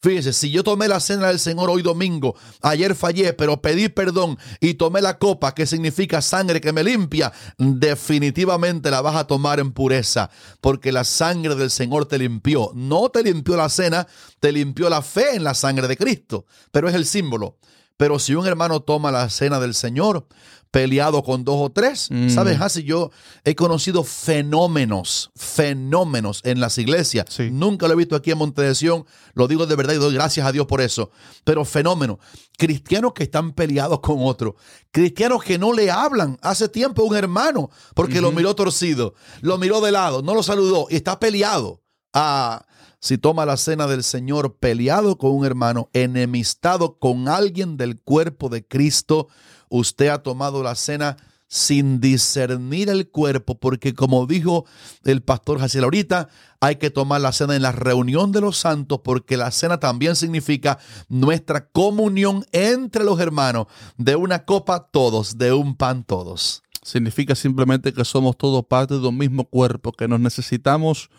Fíjense, 0.04 0.34
si 0.34 0.52
yo 0.52 0.66
tomé 0.66 0.89
la 0.89 1.00
cena 1.00 1.30
del 1.30 1.39
Señor 1.39 1.70
hoy 1.70 1.82
domingo, 1.82 2.36
ayer 2.62 2.94
fallé, 2.94 3.32
pero 3.32 3.62
pedí 3.62 3.88
perdón 3.88 4.38
y 4.60 4.74
tomé 4.74 5.02
la 5.02 5.18
copa 5.18 5.56
que 5.56 5.66
significa 5.66 6.22
sangre 6.22 6.60
que 6.60 6.74
me 6.74 6.84
limpia, 6.84 7.32
definitivamente 7.58 8.92
la 8.92 9.00
vas 9.00 9.16
a 9.16 9.28
tomar 9.28 9.62
en 9.62 9.72
pureza, 9.72 10.30
porque 10.60 10.92
la 10.92 11.06
sangre 11.06 11.56
del 11.56 11.72
Señor 11.72 12.06
te 12.06 12.18
limpió. 12.18 12.72
No 12.76 13.12
te 13.12 13.24
limpió 13.24 13.56
la 13.56 13.70
cena, 13.70 14.06
te 14.42 14.52
limpió 14.52 14.89
la 14.89 15.02
fe 15.02 15.38
en 15.38 15.46
la 15.46 15.54
sangre 15.54 15.88
de 15.88 15.96
Cristo, 15.96 16.48
pero 16.74 16.89
es 16.89 16.96
el 16.96 17.06
símbolo. 17.06 17.58
Pero 18.04 18.20
si 18.20 18.36
un 18.36 18.46
hermano 18.46 18.82
toma 18.82 19.13
la 19.13 19.30
cena 19.30 19.62
del 19.62 19.74
Señor 19.74 20.28
peleado 20.72 21.24
con 21.24 21.46
dos 21.46 21.56
o 21.58 21.72
tres, 21.72 22.10
Mm. 22.12 22.28
¿sabes? 22.32 22.60
Así 22.60 22.84
yo 22.84 23.12
he 23.46 23.56
conocido 23.56 24.04
fenómenos, 24.04 25.32
fenómenos 25.38 26.42
en 26.44 26.60
las 26.60 26.78
iglesias. 26.78 27.28
Sí. 27.30 27.50
Nunca 27.50 27.88
lo 27.88 27.94
he 27.94 27.96
visto 27.96 28.18
aquí 28.18 28.32
en 28.32 28.39
Montedesión, 28.39 29.06
lo 29.36 29.48
digo 29.48 29.66
de 29.68 29.78
verdad 29.78 29.94
y 29.94 30.00
doy 30.00 30.13
gracias 30.13 30.46
a 30.46 30.52
Dios 30.52 30.66
por 30.66 30.82
eso. 30.82 31.12
Pero 31.46 31.63
fenómeno, 31.63 32.20
cristianos 32.58 33.13
que 33.13 33.24
están 33.24 33.54
peleados 33.54 34.02
con 34.02 34.18
otros, 34.20 34.56
cristianos 34.92 35.42
que 35.42 35.58
no 35.58 35.72
le 35.72 35.89
hablan 35.89 36.38
hace 36.42 36.68
tiempo 36.68 37.04
a 37.04 37.06
un 37.06 37.16
hermano 37.16 37.70
porque 37.96 38.20
lo 38.20 38.34
miró 38.34 38.54
torcido, 38.54 39.13
lo 39.39 39.58
miró 39.58 39.80
de 39.80 39.94
lado, 39.94 40.22
no 40.22 40.36
lo 40.36 40.44
saludó 40.44 40.88
y 40.89 40.98
está 40.98 41.22
peleado. 41.22 41.82
Ah, 42.13 42.66
si 43.04 43.18
toma 43.18 43.46
la 43.46 43.58
cena 43.58 43.86
del 43.86 44.02
Señor 44.02 44.56
peleado 44.56 45.18
con 45.18 45.32
un 45.32 45.46
hermano, 45.46 45.89
enemistado 45.92 47.00
con 47.00 47.28
alguien 47.28 47.76
del 47.76 48.00
cuerpo 48.00 48.48
de 48.48 48.66
Cristo, 48.66 49.28
usted 49.68 50.08
ha 50.08 50.24
tomado 50.24 50.63
la 50.63 50.74
cena 50.76 51.18
sin 51.50 52.00
discernir 52.00 52.88
el 52.88 53.10
cuerpo, 53.10 53.60
porque 53.60 53.94
como 53.94 54.26
dijo 54.26 54.63
el 55.04 55.22
pastor 55.22 55.60
Jaciel 55.60 55.84
ahorita, 55.84 56.30
hay 56.62 56.78
que 56.78 56.92
tomar 56.92 57.20
la 57.20 57.34
cena 57.34 57.58
en 57.58 57.63
la 57.63 57.74
reunión 57.74 58.32
de 58.32 58.39
los 58.39 58.58
santos, 58.58 59.02
porque 59.04 59.36
la 59.36 59.52
cena 59.52 59.82
también 59.82 60.16
significa 60.16 60.80
nuestra 61.10 61.68
comunión 61.68 62.46
entre 62.54 63.04
los 63.04 63.20
hermanos, 63.20 63.68
de 63.98 64.16
una 64.16 64.46
copa 64.46 64.88
todos, 64.89 65.38
de 65.38 65.52
un 65.52 65.76
pan 65.76 66.06
todos. 66.06 66.63
Significa 66.82 67.36
simplemente 67.36 67.92
que 67.92 68.06
somos 68.06 68.38
todos 68.38 68.63
parte 68.66 68.98
de 68.98 69.06
un 69.06 69.18
mismo 69.18 69.44
cuerpo, 69.44 69.92
que 69.92 70.08
nos 70.08 70.22
necesitamos 70.22 71.10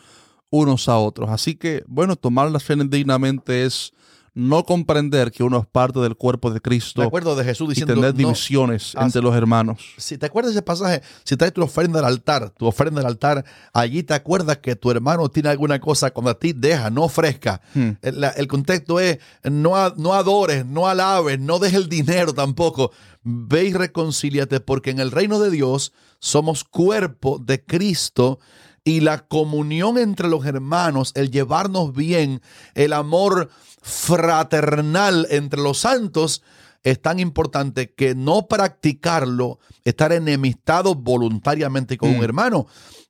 unos 0.51 0.89
a 0.89 0.99
otros. 0.99 1.31
Así 1.31 1.55
que, 1.55 1.85
bueno, 1.87 2.17
tomar 2.17 2.51
la 2.51 2.61
cena 2.61 2.85
dignamente 2.85 3.65
es 3.65 3.93
no 4.35 4.65
comprender 4.65 5.31
que 5.31 5.45
uno 5.45 5.59
es 5.59 5.67
parte 5.67 6.01
del 6.01 6.17
cuerpo 6.17 6.51
de 6.51 6.61
Cristo 6.61 7.01
Me 7.01 7.07
acuerdo 7.07 7.37
de 7.37 7.45
Jesús 7.45 7.69
y 7.69 7.71
diciendo, 7.71 7.95
tener 7.95 8.13
no, 8.13 8.19
divisiones 8.19 8.93
entre 9.01 9.23
los 9.23 9.35
hermanos. 9.35 9.95
si 9.97 10.19
te 10.19 10.27
acuerdas 10.27 10.53
de 10.53 10.59
ese 10.59 10.63
pasaje, 10.63 11.03
si 11.23 11.37
traes 11.37 11.53
tu 11.53 11.63
ofrenda 11.63 12.01
al 12.01 12.05
altar, 12.07 12.51
tu 12.51 12.67
ofrenda 12.67 13.01
al 13.01 13.07
altar, 13.07 13.45
allí 13.73 14.03
te 14.03 14.13
acuerdas 14.13 14.59
que 14.59 14.75
tu 14.75 14.91
hermano 14.91 15.29
tiene 15.29 15.51
alguna 15.51 15.81
cosa 15.81 16.11
cuando 16.11 16.33
a 16.33 16.39
ti 16.39 16.53
deja, 16.53 16.91
no 16.91 17.05
ofrezca. 17.05 17.61
Hmm. 17.75 17.91
El, 18.03 18.49
contexto 18.49 18.99
es 18.99 19.19
no, 19.45 19.91
no 19.91 20.15
adores, 20.15 20.67
no 20.67 20.89
alabes, 20.89 21.39
no 21.39 21.61
dejes 21.61 21.79
el 21.79 21.89
dinero 21.89 22.35
tampoco. 22.35 22.91
Ve 23.23 23.67
y 23.67 23.73
reconcíliate 23.73 24.61
porque 24.61 24.91
en 24.91 24.99
el 24.99 25.13
reino 25.13 25.39
de 25.39 25.51
Dios 25.51 25.93
somos 26.19 26.65
cuerpo 26.65 27.39
de 27.39 27.65
Cristo 27.65 28.41
y 28.85 29.01
la 29.01 29.27
comunión 29.27 29.97
entre 29.99 30.29
los 30.29 30.45
hermanos, 30.45 31.13
el 31.15 31.31
llevarnos 31.31 31.95
bien, 31.95 32.43
el 32.75 32.93
amor 32.93 33.49
fraternal 33.81 35.27
entre 35.31 35.61
los 35.61 35.79
santos 35.79 36.43
es 36.83 37.01
tan 37.01 37.19
importante 37.19 37.93
que 37.95 38.15
no 38.15 38.47
practicarlo, 38.47 39.59
estar 39.85 40.13
enemistado 40.13 40.95
voluntariamente 40.95 41.97
con 41.97 42.13
Mm. 42.13 42.19
un 42.19 42.25
hermano, 42.25 42.67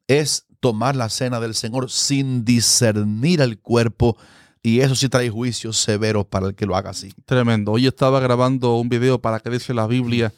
es 0.06 0.46
tomar 0.60 0.94
la 0.94 1.08
cena 1.08 1.40
del 1.40 1.54
Señor 1.54 1.90
sin 1.90 2.44
discernir 2.44 3.40
el 3.40 3.58
cuerpo 3.58 4.16
y 4.62 4.80
eso 4.80 4.94
sí 4.94 5.08
trae 5.08 5.28
juicios 5.28 5.76
severos 5.76 6.24
para 6.26 6.46
el 6.46 6.54
que 6.54 6.66
lo 6.66 6.76
haga 6.76 6.90
así. 6.90 7.12
Tremendo. 7.26 7.72
Hoy 7.72 7.86
estaba 7.86 8.20
grabando 8.20 8.76
un 8.76 8.88
video 8.88 9.20
para 9.20 9.40
que 9.40 9.50
dice 9.50 9.74
la 9.74 9.86
Biblia 9.86 10.32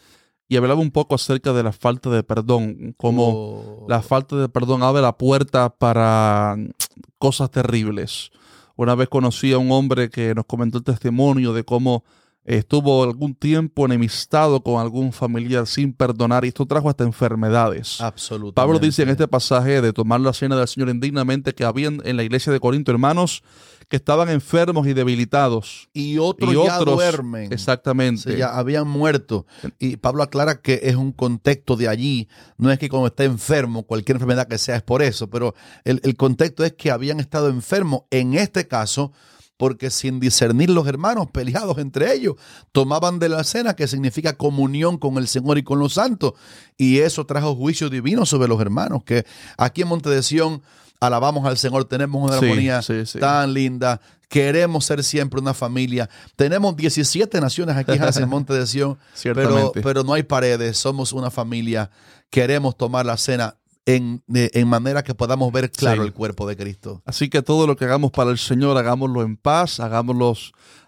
y 0.48 0.56
hablaba 0.56 0.80
un 0.80 0.90
poco 0.90 1.14
acerca 1.14 1.52
de 1.52 1.62
la 1.62 1.72
falta 1.72 2.10
de 2.10 2.22
perdón, 2.22 2.94
como 2.96 3.28
Oh, 3.28 3.86
la 3.88 4.02
falta 4.02 4.36
de 4.36 4.48
perdón 4.48 4.82
abre 4.82 5.02
la 5.02 5.16
puerta 5.16 5.70
para 5.70 6.54
mm, 6.56 6.70
cosas 7.18 7.50
terribles. 7.50 8.30
Una 8.76 8.94
vez 8.94 9.08
conocí 9.08 9.52
a 9.52 9.58
un 9.58 9.72
hombre 9.72 10.10
que 10.10 10.34
nos 10.34 10.44
comentó 10.46 10.78
el 10.78 10.84
testimonio 10.84 11.52
de 11.52 11.64
cómo 11.64 12.04
estuvo 12.46 13.02
algún 13.02 13.34
tiempo 13.34 13.84
enemistado 13.84 14.62
con 14.62 14.80
algún 14.80 15.12
familiar 15.12 15.66
sin 15.66 15.92
perdonar 15.92 16.44
y 16.44 16.48
esto 16.48 16.64
trajo 16.64 16.88
hasta 16.88 17.04
enfermedades. 17.04 18.00
absolutamente. 18.00 18.54
Pablo 18.54 18.78
dice 18.78 19.02
en 19.02 19.10
este 19.10 19.28
pasaje 19.28 19.82
de 19.82 19.92
tomar 19.92 20.20
la 20.20 20.32
cena 20.32 20.56
del 20.56 20.68
Señor 20.68 20.88
indignamente 20.88 21.54
que 21.54 21.64
habían 21.64 22.00
en 22.04 22.16
la 22.16 22.22
iglesia 22.22 22.52
de 22.52 22.60
Corinto 22.60 22.92
hermanos 22.92 23.42
que 23.88 23.96
estaban 23.96 24.28
enfermos 24.28 24.86
y 24.86 24.94
debilitados. 24.94 25.88
y 25.92 26.18
otros, 26.18 26.50
y 26.50 26.54
ya 26.54 26.80
otros, 26.80 26.96
duermen. 26.96 27.52
exactamente. 27.52 28.32
Sí, 28.32 28.38
ya 28.38 28.56
habían 28.56 28.88
muerto. 28.88 29.46
Y 29.78 29.96
Pablo 29.96 30.22
aclara 30.22 30.60
que 30.60 30.80
es 30.82 30.96
un 30.96 31.12
contexto 31.12 31.76
de 31.76 31.88
allí. 31.88 32.28
No 32.58 32.72
es 32.72 32.78
que 32.78 32.88
cuando 32.88 33.06
está 33.06 33.24
enfermo, 33.24 33.84
cualquier 33.84 34.16
enfermedad 34.16 34.48
que 34.48 34.58
sea 34.58 34.76
es 34.76 34.82
por 34.82 35.02
eso, 35.02 35.28
pero 35.30 35.54
el, 35.84 36.00
el 36.02 36.16
contexto 36.16 36.64
es 36.64 36.72
que 36.72 36.90
habían 36.90 37.20
estado 37.20 37.48
enfermos. 37.48 38.02
En 38.10 38.34
este 38.34 38.66
caso, 38.66 39.12
porque 39.56 39.90
sin 39.90 40.20
discernir 40.20 40.70
los 40.70 40.86
hermanos 40.86 41.28
peleados 41.32 41.78
entre 41.78 42.12
ellos, 42.12 42.34
tomaban 42.72 43.18
de 43.18 43.28
la 43.28 43.42
cena, 43.44 43.74
que 43.74 43.88
significa 43.88 44.36
comunión 44.36 44.98
con 44.98 45.16
el 45.18 45.28
Señor 45.28 45.58
y 45.58 45.62
con 45.62 45.78
los 45.78 45.94
santos. 45.94 46.34
Y 46.76 46.98
eso 46.98 47.24
trajo 47.26 47.54
juicio 47.54 47.88
divino 47.88 48.26
sobre 48.26 48.48
los 48.48 48.60
hermanos, 48.60 49.02
que 49.04 49.24
aquí 49.56 49.82
en 49.82 49.88
Monte 49.88 50.10
de 50.10 50.22
Sión 50.22 50.62
alabamos 51.00 51.46
al 51.46 51.58
Señor, 51.58 51.84
tenemos 51.84 52.22
una 52.22 52.38
Sí, 52.38 52.44
armonía 52.44 52.82
sí, 52.82 53.06
sí. 53.06 53.18
tan 53.18 53.52
linda. 53.54 54.00
Queremos 54.28 54.84
ser 54.84 55.04
siempre 55.04 55.40
una 55.40 55.54
familia. 55.54 56.10
Tenemos 56.34 56.76
17 56.76 57.40
naciones 57.40 57.76
aquí 57.76 57.92
en 57.92 58.28
Monte 58.28 58.52
de 58.54 58.60
pero, 58.66 58.98
Ciertamente. 59.14 59.80
pero 59.82 60.02
no 60.02 60.14
hay 60.14 60.24
paredes. 60.24 60.76
Somos 60.78 61.12
una 61.12 61.30
familia. 61.30 61.90
Queremos 62.28 62.76
tomar 62.76 63.06
la 63.06 63.16
cena 63.16 63.56
en, 63.86 64.22
de- 64.26 64.50
en 64.54 64.68
manera 64.68 65.02
que 65.04 65.14
podamos 65.14 65.50
ver 65.52 65.70
claro 65.70 66.02
Sí. 66.02 66.08
el 66.08 66.12
cuerpo 66.12 66.46
de 66.48 66.56
Cristo. 66.56 67.02
Así 67.06 67.28
que 67.30 67.40
todo 67.42 67.66
lo 67.66 67.76
que 67.76 67.84
hagamos 67.86 68.10
para 68.10 68.30
el 68.30 68.38
Señor, 68.38 68.76
hagámoslo 68.76 69.22
en 69.22 69.36
paz, 69.36 69.78
hagámoslo, 69.80 70.34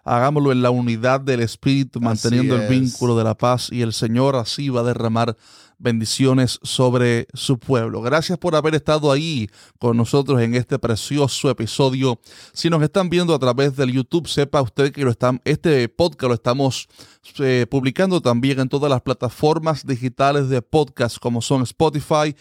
hagámoslo 0.04 0.52
en 0.52 0.62
la 0.62 0.70
unidad 0.70 1.20
del 1.20 1.40
Espíritu, 1.40 2.00
manteniendo 2.00 2.56
el 2.56 2.68
vínculo 2.68 3.16
de 3.16 3.24
la 3.24 3.36
paz 3.36 3.68
y 3.70 3.82
el 3.82 3.92
Señor 3.92 4.36
así 4.36 4.68
va 4.68 4.80
a 4.80 4.84
derramar 4.84 5.36
bendiciones 5.78 6.58
sobre 6.62 7.26
su 7.34 7.58
pueblo. 7.58 8.02
Gracias 8.02 8.38
por 8.38 8.54
haber 8.54 8.74
estado 8.74 9.10
ahí 9.10 9.48
con 9.78 9.96
nosotros 9.96 10.40
en 10.40 10.54
este 10.54 10.78
precioso 10.78 11.50
episodio. 11.50 12.20
Si 12.52 12.68
nos 12.68 12.82
están 12.82 13.08
viendo 13.08 13.34
a 13.34 13.38
través 13.38 13.76
del 13.76 13.92
YouTube, 13.92 14.28
sepa 14.28 14.60
usted 14.60 14.92
que 14.92 15.04
lo 15.04 15.10
están, 15.10 15.40
este 15.44 15.88
podcast 15.88 16.28
lo 16.28 16.34
estamos 16.34 16.88
eh, 17.38 17.66
publicando 17.70 18.20
también 18.20 18.58
en 18.60 18.68
todas 18.68 18.90
las 18.90 19.02
plataformas 19.02 19.86
digitales 19.86 20.48
de 20.48 20.62
podcast 20.62 21.18
como 21.18 21.40
son 21.40 21.62
Spotify, 21.62 22.34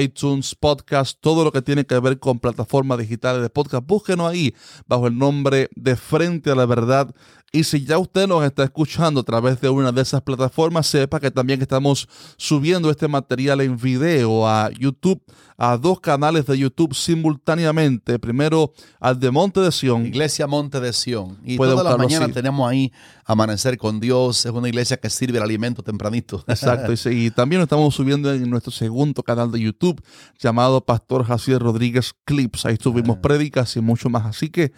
iTunes, 0.00 0.54
Podcast, 0.54 1.18
todo 1.20 1.44
lo 1.44 1.52
que 1.52 1.62
tiene 1.62 1.84
que 1.84 1.98
ver 2.00 2.18
con 2.18 2.40
plataformas 2.40 2.98
digitales 2.98 3.42
de 3.42 3.50
podcast. 3.50 3.86
Búsquenos 3.86 4.30
ahí 4.30 4.54
bajo 4.86 5.06
el 5.06 5.16
nombre 5.16 5.68
de 5.74 5.96
Frente 5.96 6.50
a 6.50 6.54
la 6.54 6.66
Verdad. 6.66 7.14
Y 7.56 7.64
si 7.64 7.86
ya 7.86 7.96
usted 7.96 8.28
nos 8.28 8.44
está 8.44 8.64
escuchando 8.64 9.20
a 9.20 9.22
través 9.22 9.58
de 9.62 9.70
una 9.70 9.90
de 9.90 10.02
esas 10.02 10.20
plataformas, 10.20 10.86
sepa 10.86 11.18
que 11.18 11.30
también 11.30 11.62
estamos 11.62 12.06
subiendo 12.36 12.90
este 12.90 13.08
material 13.08 13.62
en 13.62 13.78
video 13.78 14.46
a 14.46 14.70
YouTube, 14.78 15.22
a 15.56 15.78
dos 15.78 15.98
canales 16.00 16.44
de 16.44 16.58
YouTube 16.58 16.94
simultáneamente. 16.94 18.18
Primero 18.18 18.74
al 19.00 19.18
de 19.18 19.30
Monte 19.30 19.60
de 19.60 19.72
Sion. 19.72 20.04
Iglesia 20.04 20.46
Monte 20.46 20.80
de 20.80 20.92
Sión. 20.92 21.38
Y 21.44 21.56
Puede 21.56 21.70
todas 21.70 21.84
las 21.84 21.94
buscarlo 21.94 22.04
mañanas 22.04 22.26
así. 22.26 22.34
tenemos 22.34 22.70
ahí 22.70 22.92
Amanecer 23.24 23.78
con 23.78 24.00
Dios. 24.00 24.44
Es 24.44 24.52
una 24.52 24.68
iglesia 24.68 24.98
que 24.98 25.08
sirve 25.08 25.38
el 25.38 25.44
alimento 25.44 25.82
tempranito. 25.82 26.44
Exacto, 26.48 26.92
y, 27.10 27.30
también 27.30 27.60
lo 27.60 27.64
estamos 27.64 27.94
subiendo 27.94 28.30
en 28.34 28.50
nuestro 28.50 28.70
segundo 28.70 29.22
canal 29.22 29.50
de 29.50 29.60
YouTube 29.60 30.02
llamado 30.38 30.84
Pastor 30.84 31.24
Jacier 31.24 31.62
Rodríguez 31.62 32.12
Clips. 32.26 32.66
Ahí 32.66 32.76
subimos 32.78 33.16
prédicas 33.16 33.74
y 33.76 33.80
mucho 33.80 34.10
más. 34.10 34.26
Así 34.26 34.50
que 34.50 34.72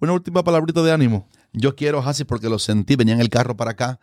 una 0.00 0.12
última 0.12 0.42
palabrita 0.42 0.82
de 0.82 0.90
ánimo. 0.90 1.28
Yo 1.54 1.74
quiero, 1.76 2.00
Hasi, 2.06 2.24
porque 2.24 2.48
lo 2.48 2.58
sentí, 2.58 2.96
venía 2.96 3.14
en 3.14 3.20
el 3.20 3.30
carro 3.30 3.56
para 3.56 3.70
acá, 3.72 4.00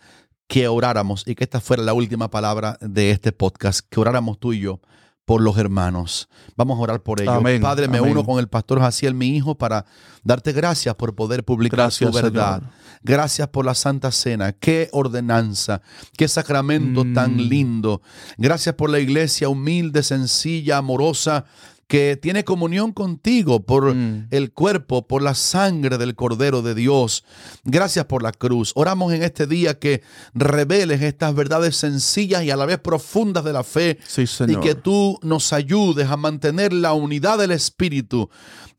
que 0.48 0.68
oráramos 0.68 1.24
y 1.28 1.36
que 1.36 1.44
esta 1.44 1.60
fuera 1.62 1.84
la 1.84 1.94
última 1.94 2.30
palabra 2.30 2.78
de 2.82 3.12
este 3.12 3.32
podcast, 3.32 3.82
que 3.90 4.00
oráramos 4.00 4.40
tú 4.40 4.54
y 4.54 4.60
yo 4.62 4.80
por 5.26 5.42
los 5.42 5.58
hermanos. 5.58 6.28
Vamos 6.58 6.78
a 6.78 6.82
orar 6.82 7.04
por 7.04 7.22
ellos. 7.22 7.34
Amén, 7.36 7.62
Padre, 7.62 7.88
me 7.88 8.00
amén. 8.00 8.12
uno 8.12 8.26
con 8.26 8.40
el 8.40 8.48
pastor 8.50 8.80
Jaciel, 8.82 9.14
mi 9.14 9.36
hijo, 9.38 9.56
para 9.56 9.86
darte 10.24 10.52
gracias 10.52 10.96
por 10.96 11.14
poder 11.16 11.44
publicar 11.46 11.78
Gracias, 11.78 12.10
tu 12.10 12.16
verdad. 12.16 12.60
Señor. 12.60 12.74
Gracias 13.04 13.48
por 13.48 13.66
la 13.66 13.74
Santa 13.76 14.12
Cena. 14.12 14.52
Qué 14.54 14.90
ordenanza, 14.92 15.82
qué 16.18 16.28
sacramento 16.28 17.06
Mm. 17.06 17.14
tan 17.14 17.38
lindo. 17.38 18.02
Gracias 18.38 18.76
por 18.76 18.90
la 18.90 19.00
iglesia 19.00 19.48
humilde, 19.48 20.04
sencilla, 20.04 20.78
amorosa, 20.78 21.46
que 21.92 22.16
tiene 22.16 22.46
comunión 22.46 22.94
contigo 22.94 23.66
por 23.66 23.94
Mm. 23.94 24.28
el 24.32 24.54
cuerpo, 24.54 25.06
por 25.10 25.22
la 25.22 25.36
sangre 25.36 25.98
del 25.98 26.16
Cordero 26.16 26.62
de 26.62 26.74
Dios. 26.74 27.26
Gracias 27.66 28.06
por 28.06 28.24
la 28.24 28.32
cruz. 28.32 28.72
Oramos 28.76 29.12
en 29.12 29.24
este 29.24 29.46
día 29.46 29.78
que 29.78 30.02
reveles 30.34 31.02
estas 31.02 31.36
verdades 31.36 31.76
sencillas 31.76 32.46
y 32.46 32.50
a 32.50 32.56
la 32.56 32.66
vez 32.66 32.80
profundas 32.80 33.44
de 33.44 33.52
la 33.52 33.66
fe. 33.66 33.98
Sí, 34.08 34.24
Y 34.48 34.56
que 34.62 34.74
tú 34.74 35.20
nos 35.22 35.52
ayudes 35.52 36.08
a 36.10 36.16
mantener 36.16 36.72
la 36.72 36.94
unidad 36.94 37.38
del 37.40 37.52
Espíritu 37.52 38.30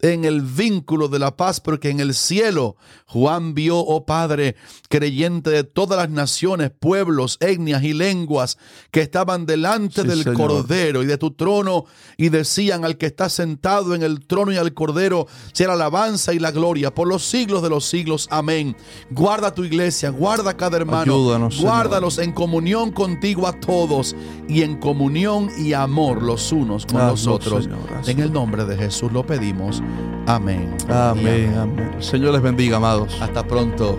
en 0.01 0.25
el 0.25 0.41
vínculo 0.43 1.07
de 1.07 1.21
la 1.21 1.37
paz, 1.37 1.61
porque 1.61 1.91
en 1.91 2.01
el 2.01 2.13
cielo 2.15 2.77
Juan 3.07 3.55
vio, 3.55 3.79
oh 3.79 4.05
Padre, 4.05 4.57
creyente 4.89 5.51
de 5.51 5.63
todas 5.63 5.97
las 5.97 6.11
naciones, 6.11 6.73
pueblos, 6.77 7.37
etnias 7.41 7.85
y 7.85 7.93
lenguas 7.93 8.59
que 8.91 9.01
estaban 9.01 9.47
delante 9.47 10.03
Sí, 10.03 10.09
del 10.09 10.25
Señor. 10.25 10.37
Cordero 10.39 11.03
y 11.05 11.07
de 11.07 11.19
tu 11.19 11.33
trono 11.35 11.85
y 12.17 12.31
decían 12.31 12.85
al 12.85 12.97
que 13.03 13.07
está 13.07 13.29
sentado 13.29 13.97
en 13.97 14.05
el 14.05 14.25
trono 14.25 14.53
y 14.53 14.57
al 14.59 14.75
Cordero, 14.75 15.27
sea 15.53 15.67
la 15.67 15.73
alabanza 15.73 16.33
y 16.35 16.39
la 16.39 16.53
gloria 16.53 16.95
por 16.95 17.09
los 17.09 17.25
siglos 17.25 17.61
de 17.61 17.69
los 17.69 17.85
siglos. 17.85 18.29
Amén. 18.31 18.77
Guarda 19.11 19.53
tu 19.53 19.65
iglesia, 19.65 20.11
guarda 20.11 20.57
cada 20.57 20.77
hermano, 20.77 21.13
Ayúdanos, 21.13 21.57
Señor. 21.57 21.69
guárdalos 21.73 22.19
en 22.19 22.31
comunión 22.31 22.93
contigo 22.93 23.49
a 23.49 23.59
todos 23.59 24.15
y 24.49 24.63
en 24.63 24.79
comunión 24.79 25.51
y 25.59 25.73
amor 25.73 26.23
los 26.23 26.53
unos 26.53 26.87
con 26.87 26.99
Hazlo, 27.01 27.11
los 27.11 27.27
otros. 27.27 27.65
Señor. 27.65 27.81
En 28.07 28.21
el 28.21 28.33
nombre 28.33 28.65
de 28.67 28.77
Jesús 28.77 29.11
lo 29.11 29.27
pedimos. 29.27 29.83
Amén. 30.29 30.77
Amén, 30.89 31.57
amén. 31.59 31.91
El 31.97 32.05
Señor 32.05 32.35
les 32.35 32.43
bendiga, 32.43 32.77
amados. 32.77 33.13
Hasta 33.21 33.45
pronto. 33.45 33.99